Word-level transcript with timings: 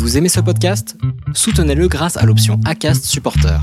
Vous 0.00 0.16
aimez 0.16 0.30
ce 0.30 0.40
podcast? 0.40 0.96
Soutenez-le 1.34 1.86
grâce 1.86 2.16
à 2.16 2.24
l'option 2.24 2.58
ACAST 2.64 3.04
Supporter. 3.04 3.60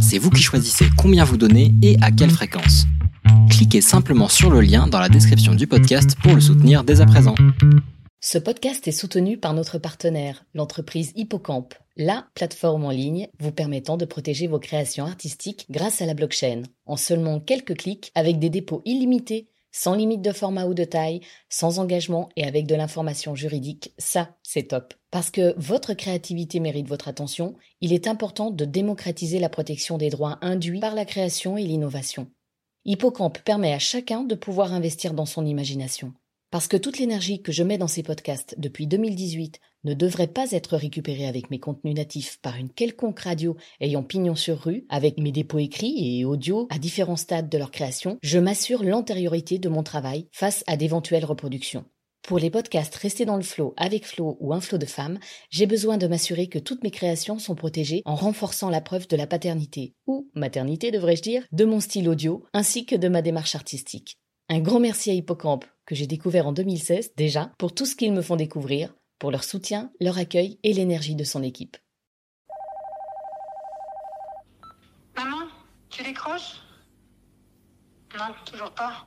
C'est 0.00 0.16
vous 0.16 0.30
qui 0.30 0.40
choisissez 0.40 0.86
combien 0.96 1.22
vous 1.22 1.36
donnez 1.36 1.74
et 1.82 1.98
à 2.00 2.10
quelle 2.10 2.30
fréquence. 2.30 2.86
Cliquez 3.50 3.82
simplement 3.82 4.28
sur 4.28 4.48
le 4.48 4.62
lien 4.62 4.86
dans 4.86 4.98
la 4.98 5.10
description 5.10 5.54
du 5.54 5.66
podcast 5.66 6.16
pour 6.22 6.34
le 6.34 6.40
soutenir 6.40 6.82
dès 6.82 7.02
à 7.02 7.06
présent. 7.06 7.34
Ce 8.20 8.38
podcast 8.38 8.88
est 8.88 8.92
soutenu 8.92 9.36
par 9.36 9.52
notre 9.52 9.76
partenaire, 9.76 10.46
l'entreprise 10.54 11.12
Hippocampe, 11.14 11.74
la 11.94 12.26
plateforme 12.34 12.86
en 12.86 12.90
ligne 12.90 13.28
vous 13.38 13.52
permettant 13.52 13.98
de 13.98 14.06
protéger 14.06 14.46
vos 14.46 14.58
créations 14.58 15.04
artistiques 15.04 15.66
grâce 15.68 16.00
à 16.00 16.06
la 16.06 16.14
blockchain, 16.14 16.62
en 16.86 16.96
seulement 16.96 17.38
quelques 17.38 17.76
clics 17.76 18.12
avec 18.14 18.38
des 18.38 18.48
dépôts 18.48 18.80
illimités 18.86 19.50
sans 19.72 19.94
limite 19.94 20.22
de 20.22 20.32
format 20.32 20.64
ou 20.64 20.72
de 20.72 20.84
taille, 20.84 21.20
sans 21.50 21.78
engagement 21.78 22.30
et 22.34 22.44
avec 22.44 22.66
de 22.66 22.74
l'information 22.74 23.34
juridique, 23.34 23.92
ça, 23.98 24.30
c'est 24.42 24.68
top. 24.68 24.94
Parce 25.10 25.30
que 25.30 25.54
votre 25.56 25.94
créativité 25.94 26.60
mérite 26.60 26.86
votre 26.86 27.08
attention, 27.08 27.56
il 27.80 27.92
est 27.92 28.06
important 28.06 28.50
de 28.50 28.64
démocratiser 28.64 29.40
la 29.40 29.48
protection 29.48 29.98
des 29.98 30.10
droits 30.10 30.38
induits 30.40 30.80
par 30.80 30.94
la 30.94 31.04
création 31.04 31.56
et 31.56 31.64
l'innovation. 31.64 32.28
Hippocampe 32.84 33.40
permet 33.40 33.72
à 33.72 33.78
chacun 33.78 34.22
de 34.22 34.34
pouvoir 34.34 34.72
investir 34.72 35.12
dans 35.12 35.26
son 35.26 35.44
imagination. 35.44 36.14
Parce 36.50 36.66
que 36.66 36.76
toute 36.76 36.98
l'énergie 36.98 37.42
que 37.42 37.52
je 37.52 37.62
mets 37.62 37.78
dans 37.78 37.86
ces 37.86 38.02
podcasts 38.02 38.56
depuis 38.58 38.86
2018 38.86 39.60
ne 39.84 39.94
devrait 39.94 40.26
pas 40.26 40.50
être 40.50 40.76
récupérée 40.76 41.26
avec 41.26 41.50
mes 41.50 41.60
contenus 41.60 41.94
natifs 41.94 42.38
par 42.42 42.56
une 42.56 42.70
quelconque 42.70 43.20
radio 43.20 43.56
ayant 43.80 44.02
pignon 44.02 44.34
sur 44.34 44.60
rue, 44.60 44.84
avec 44.88 45.18
mes 45.18 45.30
dépôts 45.30 45.58
écrits 45.58 46.18
et 46.18 46.24
audio 46.24 46.66
à 46.70 46.78
différents 46.78 47.16
stades 47.16 47.48
de 47.48 47.58
leur 47.58 47.70
création, 47.70 48.18
je 48.22 48.38
m'assure 48.38 48.82
l'antériorité 48.82 49.58
de 49.58 49.68
mon 49.68 49.82
travail 49.82 50.26
face 50.32 50.64
à 50.66 50.76
d'éventuelles 50.76 51.24
reproductions. 51.24 51.84
Pour 52.22 52.38
les 52.38 52.50
podcasts 52.50 52.94
restés 52.94 53.24
dans 53.24 53.36
le 53.36 53.42
flow 53.42 53.74
avec 53.76 54.06
Flo 54.06 54.36
ou 54.40 54.52
un 54.52 54.60
flot 54.60 54.78
de 54.78 54.86
femmes, 54.86 55.18
j'ai 55.50 55.66
besoin 55.66 55.96
de 55.96 56.06
m'assurer 56.06 56.48
que 56.48 56.58
toutes 56.58 56.84
mes 56.84 56.90
créations 56.90 57.38
sont 57.38 57.54
protégées 57.54 58.02
en 58.04 58.14
renforçant 58.14 58.70
la 58.70 58.80
preuve 58.80 59.08
de 59.08 59.16
la 59.16 59.26
paternité, 59.26 59.94
ou 60.06 60.30
maternité 60.34 60.90
devrais-je 60.90 61.22
dire, 61.22 61.46
de 61.50 61.64
mon 61.64 61.80
style 61.80 62.08
audio, 62.08 62.44
ainsi 62.52 62.86
que 62.86 62.94
de 62.94 63.08
ma 63.08 63.22
démarche 63.22 63.54
artistique. 63.54 64.18
Un 64.48 64.60
grand 64.60 64.80
merci 64.80 65.10
à 65.10 65.14
Hippocampe, 65.14 65.64
que 65.86 65.94
j'ai 65.94 66.06
découvert 66.06 66.46
en 66.46 66.52
2016 66.52 67.12
déjà, 67.16 67.52
pour 67.58 67.74
tout 67.74 67.86
ce 67.86 67.96
qu'ils 67.96 68.12
me 68.12 68.22
font 68.22 68.36
découvrir, 68.36 68.94
pour 69.18 69.30
leur 69.30 69.44
soutien, 69.44 69.92
leur 70.00 70.18
accueil 70.18 70.58
et 70.62 70.72
l'énergie 70.72 71.14
de 71.14 71.24
son 71.24 71.42
équipe. 71.42 71.76
Maman, 75.16 75.46
tu 75.88 76.02
décroches? 76.02 76.60
Non, 78.18 78.34
toujours 78.44 78.72
pas. 78.72 79.06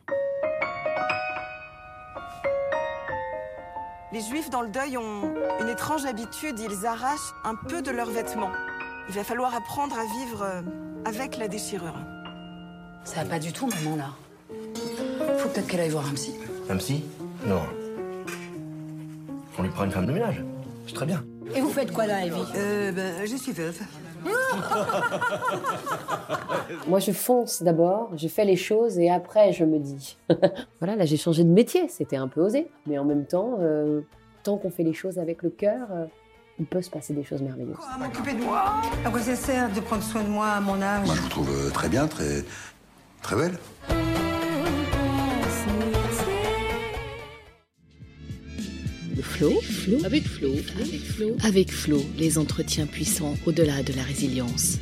Les 4.13 4.21
juifs 4.21 4.51
dans 4.51 4.61
le 4.61 4.69
deuil 4.69 4.95
ont 4.95 5.33
une 5.59 5.69
étrange 5.69 6.05
habitude, 6.05 6.59
ils 6.59 6.85
arrachent 6.85 7.33
un 7.43 7.55
peu 7.55 7.81
de 7.81 7.89
leurs 7.89 8.11
vêtements. 8.11 8.51
Il 9.09 9.15
va 9.15 9.23
falloir 9.23 9.55
apprendre 9.55 9.97
à 9.97 10.03
vivre 10.03 10.43
euh, 10.43 10.61
avec 11.03 11.35
la 11.37 11.47
déchirure. 11.47 11.95
Ça 13.05 13.23
va 13.23 13.29
pas 13.31 13.39
du 13.39 13.51
tout, 13.51 13.65
maman, 13.65 13.95
là. 13.95 14.09
Faut 15.39 15.49
peut-être 15.49 15.65
qu'elle 15.65 15.79
aille 15.79 15.89
voir 15.89 16.05
un 16.07 16.13
psy. 16.13 16.35
Un 16.69 16.77
psy? 16.77 17.03
Non. 17.47 17.63
On 19.57 19.63
lui 19.63 19.69
prend 19.69 19.85
une 19.85 19.91
femme 19.91 20.05
de 20.05 20.11
ménage. 20.11 20.43
C'est 20.85 20.93
très 20.93 21.07
bien. 21.07 21.23
Et 21.55 21.61
vous 21.61 21.71
faites 21.71 21.91
quoi 21.91 22.05
là, 22.05 22.23
Evie? 22.23 22.35
Euh, 22.55 22.91
ben, 22.91 23.25
je 23.25 23.35
suis 23.35 23.51
veuve. 23.51 23.79
Moi, 26.87 26.99
je 26.99 27.11
fonce 27.11 27.63
d'abord, 27.63 28.11
je 28.15 28.27
fais 28.27 28.45
les 28.45 28.55
choses 28.55 28.99
et 28.99 29.09
après, 29.09 29.53
je 29.53 29.65
me 29.65 29.79
dis. 29.79 30.17
voilà, 30.79 30.95
là, 30.95 31.05
j'ai 31.05 31.17
changé 31.17 31.43
de 31.43 31.49
métier, 31.49 31.87
c'était 31.89 32.17
un 32.17 32.27
peu 32.27 32.41
osé. 32.41 32.67
Mais 32.87 32.97
en 32.97 33.05
même 33.05 33.25
temps, 33.25 33.57
euh, 33.59 34.01
tant 34.43 34.57
qu'on 34.57 34.69
fait 34.69 34.83
les 34.83 34.93
choses 34.93 35.19
avec 35.19 35.43
le 35.43 35.49
cœur, 35.49 35.87
euh, 35.91 36.05
il 36.59 36.65
peut 36.65 36.81
se 36.81 36.89
passer 36.89 37.13
des 37.13 37.23
choses 37.23 37.41
merveilleuses. 37.41 37.75
Quoi, 37.75 37.97
m'occuper 37.99 38.33
de 38.33 38.43
moi? 38.43 38.63
À 39.05 39.09
quoi 39.09 39.19
ça 39.19 39.35
sert 39.35 39.71
de 39.71 39.79
prendre 39.79 40.03
soin 40.03 40.23
de 40.23 40.29
moi 40.29 40.47
à 40.47 40.59
mon 40.59 40.81
âge? 40.81 41.05
Moi, 41.05 41.15
je 41.15 41.21
vous 41.21 41.29
trouve 41.29 41.49
euh, 41.49 41.69
très 41.71 41.89
bien, 41.89 42.07
très, 42.07 42.43
très 43.21 43.35
belle. 43.35 43.57
Le 49.39 49.49
flow, 49.49 49.61
flow, 49.61 50.05
avec 50.05 50.23
flow, 50.23 51.31
avec 51.43 51.69
les 52.19 52.37
entretiens 52.37 52.85
puissants 52.85 53.33
au-delà 53.47 53.81
de 53.81 53.91
la 53.93 54.03
résilience. 54.03 54.77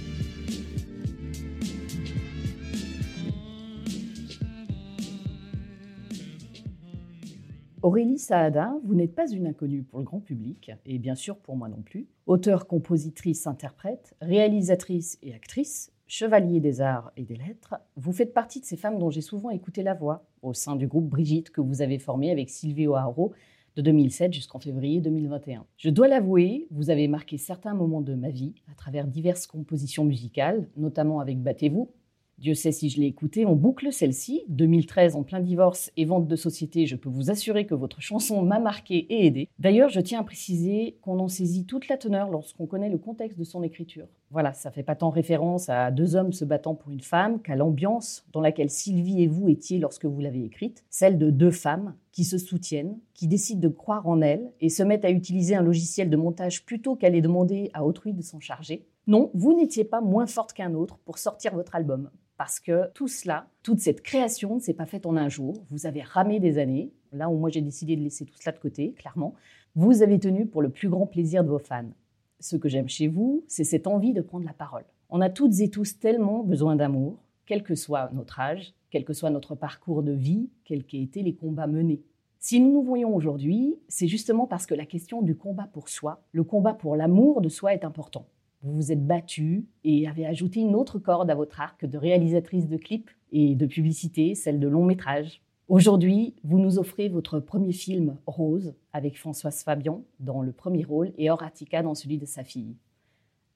Aurélie 7.82 8.18
Saada, 8.20 8.74
vous 8.84 8.94
n'êtes 8.94 9.16
pas 9.16 9.30
une 9.32 9.48
inconnue 9.48 9.84
pour 9.84 10.00
le 10.00 10.06
grand 10.06 10.20
public, 10.20 10.72
et 10.86 10.98
bien 10.98 11.16
sûr 11.16 11.38
pour 11.38 11.56
moi 11.56 11.70
non 11.70 11.82
plus. 11.82 12.08
Auteure, 12.26 12.68
compositrice, 12.68 13.48
interprète, 13.48 14.16
réalisatrice 14.22 15.18
et 15.24 15.34
actrice, 15.34 15.94
chevalier 16.08 16.60
des 16.60 16.82
arts 16.82 17.14
et 17.16 17.24
des 17.24 17.38
lettres, 17.38 17.76
vous 17.96 18.12
faites 18.12 18.34
partie 18.34 18.60
de 18.60 18.66
ces 18.66 18.76
femmes 18.76 19.00
dont 19.00 19.10
j'ai 19.10 19.22
souvent 19.22 19.50
écouté 19.50 19.82
la 19.82 19.94
voix 19.94 20.26
au 20.42 20.54
sein 20.54 20.76
du 20.76 20.88
groupe 20.88 21.08
Brigitte 21.08 21.52
que 21.52 21.62
vous 21.62 21.82
avez 21.82 22.00
formé 22.00 22.32
avec 22.32 22.50
Sylvie 22.50 22.88
O'Haraud 22.88 23.32
de 23.76 23.82
2007 23.82 24.34
jusqu'en 24.34 24.60
février 24.60 25.02
2021. 25.02 25.66
Je 25.78 25.90
dois 25.90 26.08
l'avouer, 26.08 26.68
vous 26.72 26.90
avez 26.90 27.08
marqué 27.08 27.38
certains 27.38 27.74
moments 27.74 28.02
de 28.02 28.16
ma 28.16 28.30
vie 28.30 28.54
à 28.72 28.76
travers 28.76 29.08
diverses 29.08 29.48
compositions 29.48 30.06
musicales, 30.06 30.68
notamment 30.76 31.20
avec 31.20 31.42
Battez-vous, 31.42 31.92
Dieu 32.42 32.56
sait 32.56 32.72
si 32.72 32.90
je 32.90 33.00
l'ai 33.00 33.06
écouté, 33.06 33.46
on 33.46 33.56
boucle 33.56 33.94
celle-ci. 33.94 34.46
2013, 34.48 35.16
en 35.16 35.22
plein 35.22 35.42
divorce 35.42 35.92
et 35.96 36.06
vente 36.06 36.28
de 36.28 36.36
société, 36.36 36.88
je 36.88 36.96
peux 36.96 37.08
vous 37.08 37.30
assurer 37.30 37.68
que 37.68 37.76
votre 37.76 38.02
chanson 38.02 38.42
m'a 38.42 38.58
marqué 38.58 39.06
et 39.14 39.28
aidé. 39.28 39.48
D'ailleurs, 39.60 39.90
je 39.90 40.00
tiens 40.00 40.22
à 40.22 40.24
préciser 40.24 40.98
qu'on 41.04 41.20
en 41.20 41.28
saisit 41.28 41.68
toute 41.68 41.88
la 41.88 41.98
teneur 41.98 42.32
lorsqu'on 42.32 42.66
connaît 42.66 42.90
le 42.90 42.98
contexte 42.98 43.38
de 43.38 43.44
son 43.44 43.62
écriture. 43.62 44.08
Voilà, 44.32 44.54
ça 44.54 44.72
fait 44.72 44.82
pas 44.82 44.96
tant 44.96 45.12
référence 45.12 45.70
à 45.70 45.92
deux 45.92 46.16
hommes 46.16 46.34
se 46.34 46.44
battant 46.44 46.74
pour 46.74 46.92
une 46.92 47.02
femme 47.02 47.44
qu'à 47.44 47.56
l'ambiance 47.56 48.26
dans 48.34 48.42
laquelle 48.42 48.72
Sylvie 48.72 49.22
et 49.22 49.28
vous 49.28 49.48
étiez 49.48 49.78
lorsque 49.78 50.06
vous 50.06 50.20
l'avez 50.20 50.44
écrite, 50.44 50.84
celle 50.90 51.20
de 51.20 51.30
deux 51.30 51.52
femmes 51.52 51.94
qui 52.12 52.24
se 52.24 52.40
soutiennent, 52.40 52.98
qui 53.14 53.28
décident 53.28 53.62
de 53.62 53.68
croire 53.68 54.08
en 54.08 54.20
elles 54.20 54.52
et 54.62 54.70
se 54.70 54.82
mettent 54.82 55.06
à 55.06 55.12
utiliser 55.12 55.54
un 55.54 55.62
logiciel 55.62 56.10
de 56.10 56.18
montage 56.18 56.66
plutôt 56.66 56.96
qu'à 56.96 57.10
les 57.10 57.22
demander 57.22 57.70
à 57.76 57.86
autrui 57.86 58.14
de 58.14 58.24
s'en 58.24 58.40
charger. 58.40 58.88
Non, 59.06 59.30
vous 59.36 59.54
n'étiez 59.54 59.84
pas 59.84 60.02
moins 60.02 60.26
forte 60.26 60.54
qu'un 60.54 60.74
autre 60.74 60.98
pour 61.06 61.20
sortir 61.20 61.54
votre 61.54 61.76
album 61.76 62.10
parce 62.42 62.60
que 62.60 62.90
tout 62.96 63.08
cela, 63.08 63.46
toute 63.62 63.82
cette 63.82 64.02
création 64.02 64.56
ne 64.56 64.60
s'est 64.60 64.74
pas 64.74 64.88
faite 64.88 65.06
en 65.06 65.16
un 65.16 65.30
jour. 65.30 65.64
Vous 65.70 65.86
avez 65.86 66.02
ramé 66.02 66.40
des 66.40 66.58
années. 66.58 66.92
Là 67.12 67.30
où 67.30 67.38
moi 67.38 67.52
j'ai 67.52 67.62
décidé 67.62 67.96
de 67.96 68.02
laisser 68.02 68.26
tout 68.26 68.34
cela 68.36 68.52
de 68.52 68.58
côté, 68.58 68.94
clairement. 68.94 69.36
Vous 69.76 70.02
avez 70.02 70.18
tenu 70.18 70.48
pour 70.48 70.64
le 70.64 70.70
plus 70.70 70.90
grand 70.90 71.06
plaisir 71.06 71.44
de 71.44 71.50
vos 71.50 71.60
fans. 71.60 71.92
Ce 72.40 72.56
que 72.56 72.68
j'aime 72.68 72.90
chez 72.90 73.08
vous, 73.08 73.46
c'est 73.48 73.64
cette 73.64 73.86
envie 73.86 74.14
de 74.14 74.22
prendre 74.22 74.44
la 74.44 74.54
parole. 74.54 74.86
On 75.12 75.22
a 75.22 75.30
toutes 75.30 75.60
et 75.60 75.70
tous 75.70 76.00
tellement 76.00 76.42
besoin 76.42 76.76
d'amour, 76.76 77.20
quel 77.46 77.62
que 77.62 77.76
soit 77.76 78.10
notre 78.12 78.40
âge, 78.40 78.74
quel 78.90 79.06
que 79.06 79.14
soit 79.14 79.30
notre 79.30 79.54
parcours 79.54 80.02
de 80.02 80.14
vie, 80.14 80.50
quels 80.66 80.84
qu'aient 80.84 81.04
été 81.04 81.22
les 81.22 81.36
combats 81.36 81.68
menés. 81.68 82.02
Si 82.40 82.60
nous 82.60 82.72
nous 82.72 82.82
voyons 82.82 83.16
aujourd'hui, 83.16 83.76
c'est 83.88 84.08
justement 84.08 84.48
parce 84.48 84.66
que 84.66 84.74
la 84.74 84.88
question 84.88 85.22
du 85.22 85.38
combat 85.38 85.70
pour 85.72 85.90
soi, 85.90 86.24
le 86.32 86.44
combat 86.44 86.74
pour 86.74 86.96
l'amour 86.96 87.40
de 87.42 87.50
soi 87.50 87.76
est 87.76 87.86
important. 87.86 88.26
Vous 88.64 88.76
vous 88.76 88.92
êtes 88.92 89.06
battue 89.06 89.66
et 89.84 90.08
avez 90.08 90.28
ajouté 90.28 90.60
une 90.60 90.76
autre 90.76 91.00
corde 91.00 91.32
à 91.32 91.36
votre 91.36 91.60
arc 91.62 91.84
de 91.84 91.98
réalisatrice 91.98 92.68
de 92.68 92.78
clips 92.78 93.10
et 93.32 93.56
de 93.56 93.66
publicité, 93.66 94.36
celle 94.36 94.60
de 94.60 94.68
long 94.68 94.86
métrage. 94.86 95.42
Aujourd'hui, 95.68 96.36
vous 96.44 96.60
nous 96.60 96.78
offrez 96.78 97.10
votre 97.10 97.40
premier 97.40 97.72
film 97.72 98.18
Rose 98.28 98.76
avec 98.94 99.18
Françoise 99.18 99.64
Fabian 99.64 100.04
dans 100.20 100.44
le 100.44 100.52
premier 100.52 100.84
rôle 100.84 101.12
et 101.18 101.32
Horatica 101.32 101.82
dans 101.82 101.96
celui 101.96 102.20
de 102.20 102.26
sa 102.26 102.44
fille. 102.44 102.76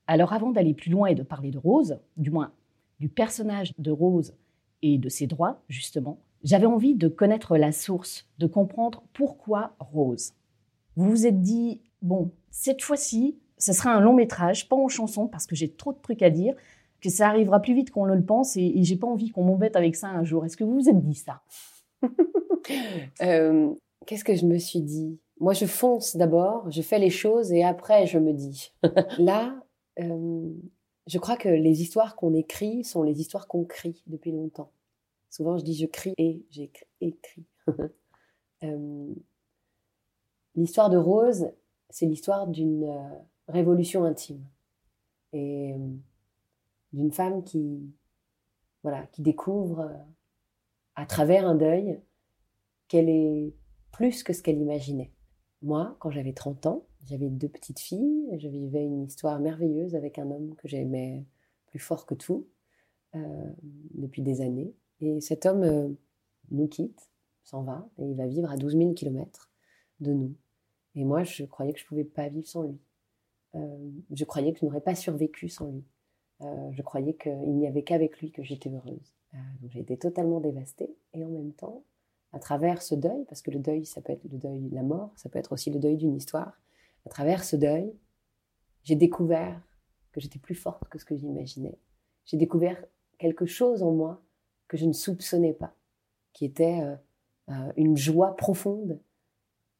Alors 0.07 0.33
avant 0.33 0.49
d'aller 0.49 0.73
plus 0.73 0.89
loin 0.89 1.07
et 1.07 1.15
de 1.15 1.23
parler 1.23 1.51
de 1.51 1.59
Rose, 1.59 1.99
du 2.17 2.31
moins 2.31 2.51
du 2.99 3.07
personnage 3.07 3.73
de 3.77 3.91
Rose 3.91 4.33
et 4.81 4.97
de 4.97 5.09
ses 5.09 5.27
droits, 5.27 5.61
justement, 5.69 6.19
j'avais 6.43 6.65
envie 6.65 6.95
de 6.95 7.09
connaître 7.09 7.57
la 7.57 7.71
source, 7.71 8.27
de 8.39 8.47
comprendre 8.47 9.03
pourquoi 9.13 9.75
Rose. 9.79 10.33
Vous 10.95 11.09
vous 11.09 11.27
êtes 11.27 11.41
dit, 11.41 11.81
bon, 12.01 12.31
cette 12.49 12.81
fois-ci, 12.81 13.37
ce 13.57 13.73
sera 13.73 13.91
un 13.91 13.99
long 13.99 14.13
métrage, 14.13 14.67
pas 14.67 14.75
en 14.75 14.87
chanson, 14.87 15.27
parce 15.27 15.47
que 15.47 15.55
j'ai 15.55 15.71
trop 15.71 15.93
de 15.93 15.99
trucs 16.01 16.21
à 16.21 16.29
dire, 16.29 16.55
que 17.01 17.09
ça 17.09 17.27
arrivera 17.27 17.61
plus 17.61 17.75
vite 17.75 17.91
qu'on 17.91 18.05
le 18.05 18.23
pense 18.23 18.57
et, 18.57 18.65
et 18.75 18.83
j'ai 18.83 18.95
pas 18.95 19.07
envie 19.07 19.29
qu'on 19.29 19.43
m'embête 19.43 19.75
avec 19.75 19.95
ça 19.95 20.07
un 20.07 20.23
jour. 20.23 20.45
Est-ce 20.45 20.57
que 20.57 20.63
vous 20.63 20.73
vous 20.73 20.89
êtes 20.89 21.01
dit 21.01 21.15
ça? 21.15 21.41
Euh, 23.21 23.71
Qu'est-ce 24.05 24.23
que 24.23 24.35
je 24.35 24.45
me 24.45 24.57
suis 24.57 24.81
dit? 24.81 25.19
Moi, 25.39 25.53
je 25.53 25.65
fonce 25.65 26.15
d'abord, 26.15 26.69
je 26.71 26.81
fais 26.81 26.99
les 26.99 27.09
choses 27.09 27.51
et 27.51 27.63
après, 27.63 28.07
je 28.07 28.19
me 28.19 28.33
dis. 28.33 28.71
Là, 29.19 29.55
euh, 29.99 30.49
je 31.07 31.17
crois 31.19 31.37
que 31.37 31.49
les 31.49 31.81
histoires 31.81 32.15
qu'on 32.15 32.33
écrit 32.33 32.83
sont 32.83 33.03
les 33.03 33.19
histoires 33.19 33.47
qu'on 33.47 33.65
crie 33.65 34.03
depuis 34.07 34.31
longtemps. 34.31 34.71
Souvent, 35.29 35.57
je 35.57 35.63
dis 35.63 35.75
je 35.75 35.85
crie 35.85 36.13
et 36.17 36.43
j'ai 36.49 36.71
écrit. 37.01 37.45
Euh, 38.63 39.13
l'histoire 40.55 40.89
de 40.89 40.97
Rose, 40.97 41.49
c'est 41.89 42.05
l'histoire 42.05 42.47
d'une 42.47 42.89
révolution 43.47 44.03
intime 44.03 44.43
et 45.33 45.73
euh, 45.73 45.77
d'une 46.93 47.11
femme 47.11 47.43
qui, 47.43 47.93
voilà, 48.83 49.05
qui 49.07 49.21
découvre 49.21 49.81
euh, 49.81 49.97
à 50.95 51.05
travers 51.05 51.47
un 51.47 51.55
deuil 51.55 51.99
qu'elle 52.87 53.09
est 53.09 53.53
plus 53.91 54.23
que 54.23 54.33
ce 54.33 54.41
qu'elle 54.41 54.59
imaginait. 54.59 55.11
Moi, 55.61 55.95
quand 55.99 56.11
j'avais 56.11 56.33
30 56.33 56.65
ans, 56.67 56.85
j'avais 57.05 57.29
deux 57.29 57.49
petites 57.49 57.79
filles, 57.79 58.27
je 58.39 58.47
vivais 58.47 58.83
une 58.85 59.03
histoire 59.03 59.39
merveilleuse 59.39 59.95
avec 59.95 60.19
un 60.19 60.31
homme 60.31 60.55
que 60.55 60.67
j'aimais 60.67 61.25
plus 61.67 61.79
fort 61.79 62.05
que 62.05 62.15
tout 62.15 62.47
euh, 63.15 63.51
depuis 63.93 64.21
des 64.21 64.41
années. 64.41 64.73
Et 65.01 65.19
cet 65.21 65.45
homme 65.45 65.97
nous 66.51 66.67
quitte, 66.67 67.09
s'en 67.43 67.63
va, 67.63 67.87
et 67.97 68.05
il 68.05 68.15
va 68.15 68.27
vivre 68.27 68.49
à 68.49 68.57
12 68.57 68.77
000 68.77 68.93
kilomètres 68.93 69.51
de 69.99 70.13
nous. 70.13 70.35
Et 70.95 71.03
moi, 71.03 71.23
je 71.23 71.43
croyais 71.43 71.73
que 71.73 71.79
je 71.79 71.85
ne 71.85 71.89
pouvais 71.89 72.03
pas 72.05 72.29
vivre 72.29 72.47
sans 72.47 72.63
lui. 72.63 72.79
Euh, 73.55 73.89
je 74.11 74.25
croyais 74.25 74.53
que 74.53 74.59
je 74.59 74.65
n'aurais 74.65 74.81
pas 74.81 74.95
survécu 74.95 75.49
sans 75.49 75.71
lui. 75.71 75.83
Euh, 76.41 76.71
je 76.71 76.81
croyais 76.81 77.13
qu'il 77.15 77.55
n'y 77.55 77.67
avait 77.67 77.83
qu'avec 77.83 78.19
lui 78.19 78.31
que 78.31 78.43
j'étais 78.43 78.69
heureuse. 78.69 79.15
Euh, 79.33 79.37
donc 79.61 79.71
j'ai 79.71 79.79
été 79.79 79.97
totalement 79.97 80.39
dévastée. 80.39 80.95
Et 81.13 81.23
en 81.23 81.29
même 81.29 81.53
temps, 81.53 81.83
à 82.33 82.39
travers 82.39 82.81
ce 82.81 82.95
deuil, 82.95 83.23
parce 83.25 83.41
que 83.41 83.51
le 83.51 83.59
deuil, 83.59 83.85
ça 83.85 84.01
peut 84.01 84.13
être 84.13 84.25
le 84.29 84.37
deuil 84.37 84.59
de 84.59 84.75
la 84.75 84.83
mort, 84.83 85.13
ça 85.15 85.29
peut 85.29 85.39
être 85.39 85.53
aussi 85.53 85.71
le 85.71 85.79
deuil 85.79 85.95
d'une 85.95 86.15
histoire, 86.15 86.59
à 87.05 87.09
travers 87.09 87.43
ce 87.43 87.55
deuil, 87.55 87.93
j'ai 88.83 88.95
découvert 88.95 89.61
que 90.11 90.19
j'étais 90.19 90.39
plus 90.39 90.55
forte 90.55 90.87
que 90.89 90.97
ce 90.97 91.05
que 91.05 91.15
j'imaginais. 91.15 91.77
J'ai 92.25 92.37
découvert 92.37 92.83
quelque 93.17 93.45
chose 93.45 93.83
en 93.83 93.91
moi 93.91 94.21
que 94.67 94.77
je 94.77 94.85
ne 94.85 94.93
soupçonnais 94.93 95.53
pas, 95.53 95.75
qui 96.33 96.45
était 96.45 96.81
une 97.77 97.95
joie 97.95 98.35
profonde. 98.35 98.99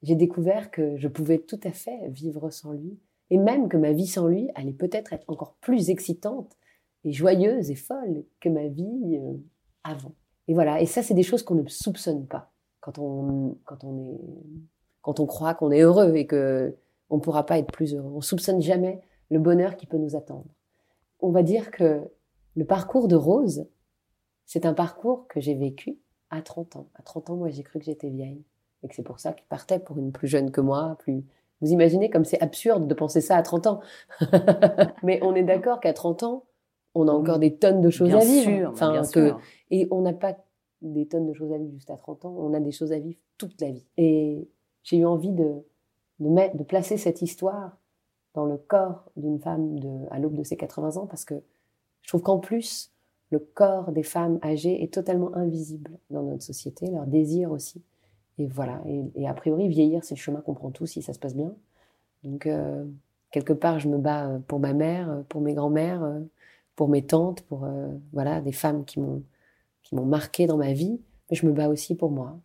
J'ai 0.04 0.16
découvert 0.16 0.70
que 0.72 0.98
je 0.98 1.08
pouvais 1.08 1.40
tout 1.40 1.60
à 1.64 1.72
fait 1.72 2.10
vivre 2.10 2.50
sans 2.52 2.74
lui, 2.74 3.00
et 3.30 3.38
même 3.38 3.70
que 3.70 3.78
ma 3.78 3.92
vie 3.92 4.08
sans 4.08 4.28
lui 4.28 4.50
allait 4.56 4.74
peut-être 4.74 5.14
être 5.14 5.30
encore 5.30 5.56
plus 5.62 5.90
excitante 5.90 6.56
et 7.04 7.12
joyeuse 7.12 7.72
et 7.72 7.76
folle 7.76 8.24
que 8.40 8.50
ma 8.50 8.68
vie 8.68 9.20
euh, 9.20 9.34
avant. 9.84 10.14
Et 10.48 10.54
voilà, 10.54 10.82
et 10.82 10.86
ça 10.86 11.04
c'est 11.04 11.14
des 11.14 11.24
choses 11.24 11.44
qu'on 11.44 11.56
ne 11.56 11.68
soupçonne 11.68 12.28
pas 12.28 12.52
quand 12.82 13.00
on, 13.00 13.58
quand 13.66 13.84
on, 13.84 13.98
est, 14.00 14.20
quand 15.02 15.20
on 15.20 15.26
croit 15.26 15.56
qu'on 15.56 15.72
est 15.72 15.82
heureux 15.82 16.16
et 16.16 16.28
que 16.28 16.76
on 17.10 17.18
ne 17.18 17.22
pourra 17.22 17.46
pas 17.46 17.60
être 17.60 17.72
plus 17.72 17.94
heureux. 17.94 18.12
On 18.14 18.22
soupçonne 18.22 18.62
jamais 18.62 19.02
le 19.30 19.40
bonheur 19.40 19.76
qui 19.76 19.86
peut 19.86 19.98
nous 19.98 20.16
attendre. 20.16 20.46
On 21.20 21.32
va 21.32 21.44
dire 21.44 21.72
que 21.72 22.02
le 22.56 22.66
parcours 22.66 23.08
de 23.08 23.16
Rose, 23.16 23.68
c'est 24.46 24.66
un 24.66 24.74
parcours 24.74 25.28
que 25.28 25.40
j'ai 25.40 25.56
vécu 25.56 25.98
à 26.30 26.42
30 26.42 26.76
ans. 26.78 26.90
À 26.96 27.02
30 27.02 27.32
ans, 27.32 27.36
moi, 27.36 27.50
j'ai 27.50 27.64
cru 27.64 27.80
que 27.80 27.86
j'étais 27.86 28.10
vieille. 28.10 28.44
Et 28.84 28.88
que 28.88 28.96
c'est 28.96 29.04
pour 29.04 29.20
ça 29.20 29.34
qu'il 29.34 29.48
partait 29.48 29.80
pour 29.80 29.98
une 29.98 30.12
plus 30.12 30.28
jeune 30.28 30.52
que 30.52 30.62
moi, 30.62 30.96
plus, 31.00 31.24
vous 31.62 31.72
imaginez 31.72 32.10
comme 32.10 32.26
c'est 32.26 32.42
absurde 32.42 32.88
de 32.88 32.94
penser 32.94 33.22
ça 33.22 33.38
à 33.38 33.42
30 33.42 33.68
ans. 33.68 33.80
Mais 35.04 35.20
on 35.24 35.36
est 35.36 35.44
d'accord 35.44 35.80
qu'à 35.80 35.94
30 35.94 36.24
ans, 36.24 36.44
on 36.94 37.08
a 37.08 37.12
encore 37.12 37.40
des 37.40 37.56
tonnes 37.56 37.82
de 37.82 37.90
choses 37.90 38.10
Bien 38.10 38.20
à 38.20 38.24
vivre. 38.26 38.44
sûr, 38.44 38.70
Enfin, 38.72 38.92
bien 38.92 39.02
que- 39.02 39.08
sûr. 39.30 39.40
Et 39.72 39.88
on 39.92 40.02
n'a 40.02 40.14
pas 40.14 40.36
des 40.82 41.08
tonnes 41.08 41.26
de 41.28 41.34
choses 41.34 41.52
à 41.52 41.58
vivre 41.58 41.74
juste 41.74 41.90
à 41.90 41.98
30 41.98 42.26
ans, 42.26 42.36
on 42.38 42.54
a 42.54 42.60
des 42.60 42.72
choses 42.72 42.92
à 42.92 43.00
vivre 43.00 43.18
toute 43.38 43.60
la 43.62 43.72
vie. 43.72 43.86
Et 43.98 44.48
j'ai 44.84 44.98
eu 44.98 45.06
envie 45.06 45.32
de, 45.32 45.56
de, 46.20 46.30
mettre, 46.30 46.58
de 46.58 46.64
placer 46.64 46.98
cette 46.98 47.22
histoire 47.22 47.78
dans 48.34 48.46
le 48.46 48.58
corps 48.58 49.06
d'une 49.16 49.40
femme 49.40 49.80
de, 49.80 49.90
à 50.12 50.20
l'aube 50.20 50.36
de 50.36 50.44
ses 50.44 50.58
80 50.58 50.98
ans 50.98 51.06
parce 51.08 51.26
que 51.26 51.36
je 52.02 52.10
trouve 52.10 52.22
qu'en 52.22 52.38
plus, 52.40 52.92
le 53.32 53.40
corps 53.40 53.92
des 53.92 54.04
femmes 54.04 54.40
âgées 54.44 54.84
est 54.84 54.94
totalement 54.94 55.34
invisible 55.36 55.92
dans 56.12 56.22
notre 56.22 56.44
société, 56.44 56.88
leur 56.88 57.08
désir 57.08 57.52
aussi. 57.52 57.82
Et 58.38 58.48
voilà, 58.48 58.82
et, 58.86 59.04
et 59.16 59.28
a 59.28 59.34
priori, 59.34 59.68
vieillir, 59.70 60.04
c'est 60.04 60.16
le 60.16 60.20
chemin 60.20 60.42
qu'on 60.42 60.54
prend 60.54 60.72
tous 60.72 60.88
si 60.88 61.02
ça 61.02 61.14
se 61.14 61.20
passe 61.20 61.36
bien. 61.36 61.54
Donc, 62.24 62.48
euh, 62.48 62.86
quelque 63.32 63.54
part, 63.54 63.80
je 63.80 63.88
me 63.88 63.98
bats 63.98 64.28
euh, 64.28 64.40
pour 64.40 64.60
ma 64.60 64.74
mère, 64.74 65.10
euh, 65.10 65.22
pour 65.30 65.42
mes 65.42 65.54
grands-mères, 65.54 66.04
pour 66.76 66.90
mes 66.90 67.06
tantes, 67.06 67.42
pour 67.44 67.66
euh, 67.66 67.88
voilà, 68.14 68.42
des 68.42 68.52
femmes 68.52 68.86
qui 68.86 69.00
m'ont 69.00 69.24
qui 69.84 69.94
m'ont 69.94 70.06
marqué 70.06 70.48
dans 70.48 70.58
ma 70.58 70.74
vie, 70.74 71.00
mais 71.30 71.36
je 71.36 71.46
me 71.46 71.52
bats 71.52 71.70
aussi 71.70 71.96
pour 71.96 72.10
moi. 72.10 72.40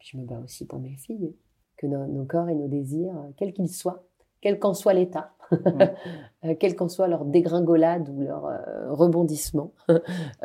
Je 0.00 0.16
me 0.16 0.24
bats 0.24 0.40
aussi 0.42 0.64
pour 0.64 0.78
mes 0.78 0.96
filles, 0.96 1.34
que 1.76 1.86
nos, 1.86 2.06
nos 2.06 2.24
corps 2.24 2.48
et 2.48 2.54
nos 2.54 2.66
désirs, 2.66 3.14
quels 3.36 3.52
qu'ils 3.52 3.68
soient, 3.68 4.04
quel 4.40 4.58
qu'en 4.58 4.72
soit 4.72 4.94
l'état, 4.94 5.34
quel 6.58 6.76
qu'en 6.76 6.88
soit 6.88 7.08
leur 7.08 7.26
dégringolade 7.26 8.08
ou 8.08 8.22
leur 8.22 8.46
euh, 8.46 8.94
rebondissement, 8.94 9.74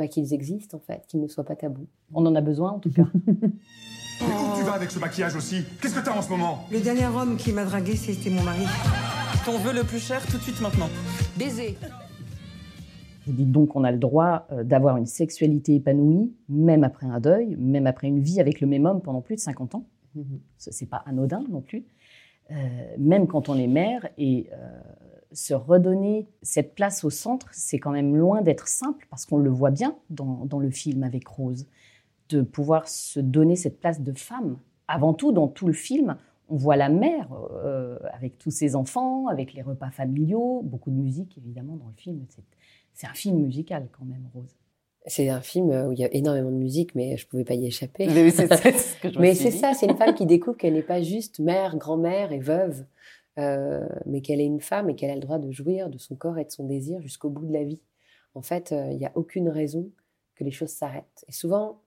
bah, 0.00 0.08
qu'ils 0.08 0.32
existent 0.32 0.78
en 0.78 0.80
fait, 0.80 1.04
qu'ils 1.08 1.20
ne 1.20 1.28
soient 1.28 1.44
pas 1.44 1.56
tabous. 1.56 1.86
On 2.14 2.24
en 2.24 2.34
a 2.34 2.40
besoin 2.40 2.70
en 2.70 2.78
tout 2.78 2.90
cas. 2.90 3.06
Mais 3.26 4.26
où 4.26 4.56
tu 4.58 4.64
vas 4.64 4.72
avec 4.72 4.90
ce 4.90 4.98
maquillage 4.98 5.36
aussi 5.36 5.62
Qu'est-ce 5.78 5.94
que 5.94 6.02
t'as 6.02 6.16
en 6.16 6.22
ce 6.22 6.30
moment? 6.30 6.64
Le 6.72 6.80
dernier 6.80 7.04
homme 7.04 7.36
qui 7.36 7.52
m'a 7.52 7.66
dragué, 7.66 7.96
c'était 7.96 8.30
mon 8.30 8.42
mari. 8.42 8.64
Ton 9.44 9.58
vœu 9.58 9.74
le 9.74 9.84
plus 9.84 9.98
cher 9.98 10.24
tout 10.26 10.38
de 10.38 10.42
suite 10.42 10.58
maintenant. 10.62 10.88
Baiser. 11.38 11.76
Vous 13.26 13.34
dites 13.34 13.52
donc 13.52 13.68
qu'on 13.68 13.84
a 13.84 13.92
le 13.92 13.98
droit 13.98 14.46
euh, 14.52 14.64
d'avoir 14.64 14.96
une 14.96 15.04
sexualité 15.04 15.74
épanouie, 15.74 16.32
même 16.48 16.82
après 16.82 17.06
un 17.06 17.20
deuil, 17.20 17.56
même 17.58 17.86
après 17.86 18.08
une 18.08 18.20
vie 18.20 18.40
avec 18.40 18.62
le 18.62 18.66
même 18.66 18.86
homme 18.86 19.02
pendant 19.02 19.20
plus 19.20 19.34
de 19.34 19.40
50 19.40 19.74
ans. 19.74 19.84
Ce 20.56 20.70
n'est 20.70 20.88
pas 20.88 21.02
anodin 21.04 21.44
non 21.50 21.60
plus. 21.60 21.84
Euh, 22.50 22.94
même 22.98 23.26
quand 23.26 23.48
on 23.48 23.56
est 23.56 23.66
mère, 23.68 24.08
et 24.18 24.48
euh, 24.52 24.80
se 25.32 25.54
redonner 25.54 26.28
cette 26.42 26.74
place 26.74 27.04
au 27.04 27.10
centre, 27.10 27.48
c'est 27.52 27.78
quand 27.78 27.92
même 27.92 28.16
loin 28.16 28.42
d'être 28.42 28.66
simple, 28.66 29.06
parce 29.10 29.24
qu'on 29.26 29.38
le 29.38 29.50
voit 29.50 29.70
bien 29.70 29.96
dans, 30.10 30.44
dans 30.46 30.58
le 30.58 30.70
film 30.70 31.02
avec 31.04 31.28
Rose, 31.28 31.66
de 32.28 32.42
pouvoir 32.42 32.88
se 32.88 33.20
donner 33.20 33.56
cette 33.56 33.78
place 33.80 34.00
de 34.00 34.12
femme. 34.12 34.58
Avant 34.88 35.14
tout, 35.14 35.30
dans 35.32 35.46
tout 35.48 35.66
le 35.68 35.72
film, 35.72 36.16
on 36.48 36.56
voit 36.56 36.76
la 36.76 36.88
mère 36.88 37.28
euh, 37.64 37.98
avec 38.12 38.38
tous 38.38 38.50
ses 38.50 38.74
enfants, 38.74 39.28
avec 39.28 39.52
les 39.54 39.62
repas 39.62 39.90
familiaux, 39.90 40.62
beaucoup 40.64 40.90
de 40.90 40.96
musique 40.96 41.38
évidemment 41.38 41.76
dans 41.76 41.86
le 41.88 41.94
film. 41.96 42.24
C'est- 42.28 42.42
C'est 42.92 43.06
un 43.06 43.14
film 43.14 43.38
musical 43.40 43.88
quand 43.92 44.04
même, 44.04 44.28
Rose. 44.34 44.56
C'est 45.06 45.28
un 45.30 45.40
film 45.40 45.70
où 45.70 45.92
il 45.92 45.98
y 45.98 46.04
a 46.04 46.14
énormément 46.14 46.50
de 46.50 46.56
musique, 46.56 46.94
mais 46.94 47.16
je 47.16 47.26
pouvais 47.26 47.44
pas 47.44 47.54
y 47.54 47.66
échapper. 47.66 48.06
Mais 48.06 48.30
c'est- 48.30 48.54
c'est 48.54 48.72
ce 48.72 48.96
que 49.00 49.10
je 49.10 49.14
me 49.18 49.22
Mais 49.22 49.34
suis 49.34 49.44
c'est 49.44 49.50
dit. 49.50 49.58
ça, 49.58 49.72
c'est 49.74 49.86
une 49.86 49.96
femme 49.96 50.14
qui 50.14 50.26
découvre 50.26 50.56
qu'elle 50.56 50.74
n'est 50.74 50.82
pas 50.82 51.00
juste 51.02 51.38
mère, 51.40 51.76
grand-mère 51.76 52.32
et 52.32 52.38
veuve, 52.38 52.84
euh, 53.38 53.88
mais 54.06 54.20
qu'elle 54.20 54.40
est 54.40 54.46
une 54.46 54.60
femme 54.60 54.90
et 54.90 54.94
qu'elle 54.94 55.10
a 55.10 55.14
le 55.14 55.20
droit 55.20 55.38
de 55.38 55.50
jouir 55.50 55.88
de 55.88 55.96
son 55.98 56.16
corps 56.16 56.38
et 56.38 56.44
de 56.44 56.50
son 56.50 56.64
désir 56.64 57.00
jusqu'au 57.00 57.30
bout 57.30 57.46
de 57.46 57.52
la 57.52 57.64
vie. 57.64 57.82
En 58.34 58.42
fait, 58.42 58.72
euh, 58.72 58.90
il 58.90 58.98
n'y 58.98 59.06
a 59.06 59.12
aucune 59.14 59.48
raison 59.48 59.90
que 60.34 60.44
les 60.44 60.50
choses 60.50 60.70
s'arrêtent. 60.70 61.24
Et 61.28 61.32
souvent, 61.32 61.80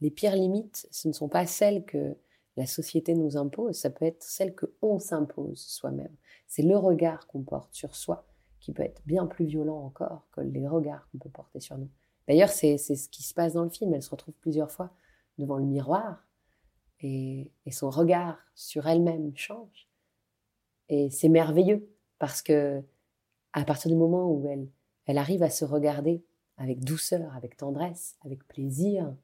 les 0.00 0.10
pires 0.10 0.36
limites, 0.36 0.86
ce 0.90 1.08
ne 1.08 1.12
sont 1.12 1.28
pas 1.28 1.46
celles 1.46 1.84
que 1.84 2.16
la 2.56 2.66
société 2.66 3.14
nous 3.14 3.36
impose, 3.36 3.76
ça 3.76 3.90
peut 3.90 4.04
être 4.04 4.22
celles 4.22 4.54
que 4.54 4.66
on 4.82 4.98
s'impose 4.98 5.58
soi-même. 5.60 6.14
C'est 6.46 6.62
le 6.62 6.76
regard 6.76 7.26
qu'on 7.26 7.42
porte 7.42 7.72
sur 7.74 7.96
soi 7.96 8.26
qui 8.60 8.72
peut 8.72 8.82
être 8.82 9.00
bien 9.06 9.26
plus 9.26 9.46
violent 9.46 9.78
encore 9.84 10.28
que 10.32 10.42
les 10.42 10.68
regards 10.68 11.08
qu'on 11.10 11.18
peut 11.18 11.30
porter 11.30 11.58
sur 11.60 11.76
nous. 11.78 11.88
D'ailleurs, 12.28 12.48
c'est 12.50 12.78
ce 12.78 13.08
qui 13.08 13.22
se 13.22 13.34
passe 13.34 13.54
dans 13.54 13.64
le 13.64 13.70
film. 13.70 13.92
Elle 13.94 14.02
se 14.02 14.10
retrouve 14.10 14.34
plusieurs 14.34 14.70
fois 14.70 14.90
devant 15.38 15.56
le 15.58 15.64
miroir 15.64 16.24
et, 17.00 17.50
et 17.66 17.70
son 17.72 17.90
regard 17.90 18.38
sur 18.54 18.86
elle-même 18.86 19.32
change. 19.36 19.88
Et 20.88 21.10
c'est 21.10 21.28
merveilleux 21.28 21.88
parce 22.18 22.42
que 22.42 22.82
à 23.52 23.64
partir 23.64 23.90
du 23.90 23.96
moment 23.96 24.30
où 24.30 24.46
elle, 24.48 24.68
elle 25.06 25.18
arrive 25.18 25.42
à 25.42 25.50
se 25.50 25.64
regarder 25.64 26.24
avec 26.56 26.84
douceur, 26.84 27.34
avec 27.34 27.56
tendresse, 27.56 28.16
avec 28.24 28.46
plaisir, 28.46 29.14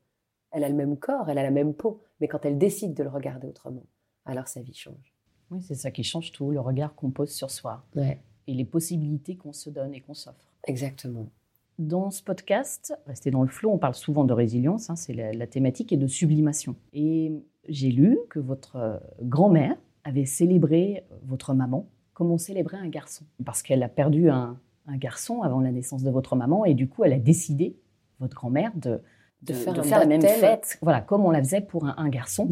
elle 0.51 0.65
a 0.65 0.69
le 0.69 0.75
même 0.75 0.97
corps, 0.99 1.29
elle 1.31 1.39
a 1.39 1.43
la 1.43 1.51
même 1.51 1.75
peau, 1.75 2.03
mais 2.21 2.29
quand 2.29 2.45
elle 2.45 2.59
décide 2.59 2.95
de 2.95 3.03
le 3.05 3.11
regarder 3.11 3.47
autrement, 3.47 3.87
alors 4.25 4.49
sa 4.49 4.61
vie 4.61 4.75
change. 4.75 5.15
Oui, 5.51 5.63
c'est 5.63 5.75
ça 5.75 5.91
qui 5.91 6.05
change 6.05 6.33
tout, 6.33 6.51
le 6.51 6.61
regard 6.61 6.95
qu'on 6.95 7.11
pose 7.11 7.31
sur 7.31 7.51
soi 7.51 7.85
Ouais. 7.95 8.21
et 8.47 8.55
les 8.55 8.65
possibilités 8.65 9.37
qu'on 9.37 9.53
se 9.53 9.71
donne 9.71 9.95
et 9.95 10.01
qu'on 10.01 10.15
s'offre. 10.15 10.45
Exactement. 10.65 11.31
Dans 11.79 12.11
ce 12.11 12.25
podcast, 12.25 12.93
rester 13.07 13.31
dans 13.31 13.43
le 13.43 13.49
flot, 13.49 13.71
on 13.71 13.79
parle 13.79 13.95
souvent 13.95 14.25
de 14.25 14.33
résilience, 14.33 14.91
hein, 14.91 14.97
c'est 14.97 15.13
la, 15.13 15.33
la 15.33 15.47
thématique, 15.47 15.93
et 15.93 15.97
de 15.97 16.09
sublimation. 16.09 16.75
Et 16.93 17.33
j'ai 17.69 17.91
lu 17.91 18.19
que 18.31 18.41
votre 18.41 18.77
euh, 18.77 18.97
grand-mère 19.23 19.77
avait 20.03 20.25
célébré 20.25 21.05
euh, 21.13 21.15
votre 21.27 21.55
maman 21.55 21.87
comme 22.15 22.33
on 22.33 22.39
célébrait 22.39 22.79
un 22.79 22.89
garçon? 22.89 23.25
Parce 23.45 23.63
qu'elle 23.63 23.85
a 23.85 23.89
perdu 23.89 24.29
un, 24.29 24.59
un 24.89 24.97
garçon 24.97 25.43
avant 25.43 25.61
la 25.61 25.71
naissance 25.71 26.03
de 26.03 26.11
votre 26.11 26.35
maman, 26.35 26.65
et 26.65 26.75
du 26.75 26.89
coup, 26.89 27.05
elle 27.05 27.13
a 27.13 27.19
décidé, 27.19 27.77
votre 28.19 28.35
grand-mère, 28.35 28.73
de, 28.75 29.01
De 29.43 29.53
de- 29.53 29.53
faire 29.53 29.73
de 29.73 29.79
un 29.79 29.83
faire 29.85 30.01
la 30.01 30.07
même 30.07 30.21
fête, 30.23 30.79
voilà, 30.83 31.01
comme 31.01 31.25
on 31.25 31.31
la 31.31 31.39
faisait 31.39 31.61
pour 31.61 31.87
un, 31.87 31.95
un 31.97 32.09
garçon. 32.09 32.49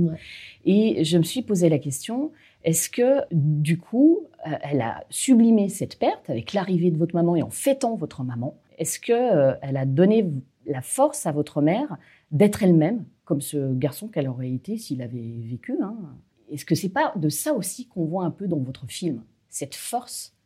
Et 0.64 1.02
je 1.02 1.18
me 1.18 1.24
suis 1.24 1.42
posé 1.42 1.68
la 1.68 1.80
question, 1.80 2.30
est-ce 2.62 2.88
que 2.88 3.22
du 3.32 3.76
coup, 3.76 4.20
euh, 4.46 4.50
elle 4.62 4.82
a 4.82 5.02
sublimé 5.10 5.68
cette 5.68 5.98
perte 5.98 6.30
avec 6.30 6.52
l'arrivée 6.52 6.92
de 6.92 6.96
votre 6.98 7.16
maman 7.16 7.34
et 7.34 7.42
en 7.42 7.50
fêtant 7.50 7.96
votre 7.96 8.22
maman? 8.22 8.54
Est-ce 8.76 8.98
que 9.00 9.12
euh, 9.12 9.54
elle 9.62 9.76
a 9.76 9.86
donné 9.86 10.30
la 10.66 10.82
force 10.82 11.26
à 11.26 11.32
votre 11.32 11.62
mère 11.62 11.96
d'être 12.30 12.62
elle-même, 12.62 13.04
comme 13.24 13.40
ce 13.40 13.74
garçon 13.74 14.08
qu'elle 14.08 14.28
aurait 14.28 14.52
été 14.52 14.76
s'il 14.78 15.02
avait 15.02 15.40
vécu 15.44 15.78
hein? 15.82 15.96
Est-ce 16.50 16.64
que 16.64 16.76
c'est 16.76 16.90
pas 16.90 17.12
de 17.16 17.28
ça 17.28 17.54
aussi 17.54 17.88
qu'on 17.88 18.04
voit 18.04 18.24
un 18.24 18.30
peu 18.30 18.46
dans 18.46 18.58
votre 18.58 18.86
film 18.86 19.24
Cette 19.48 19.74
force 19.74 20.36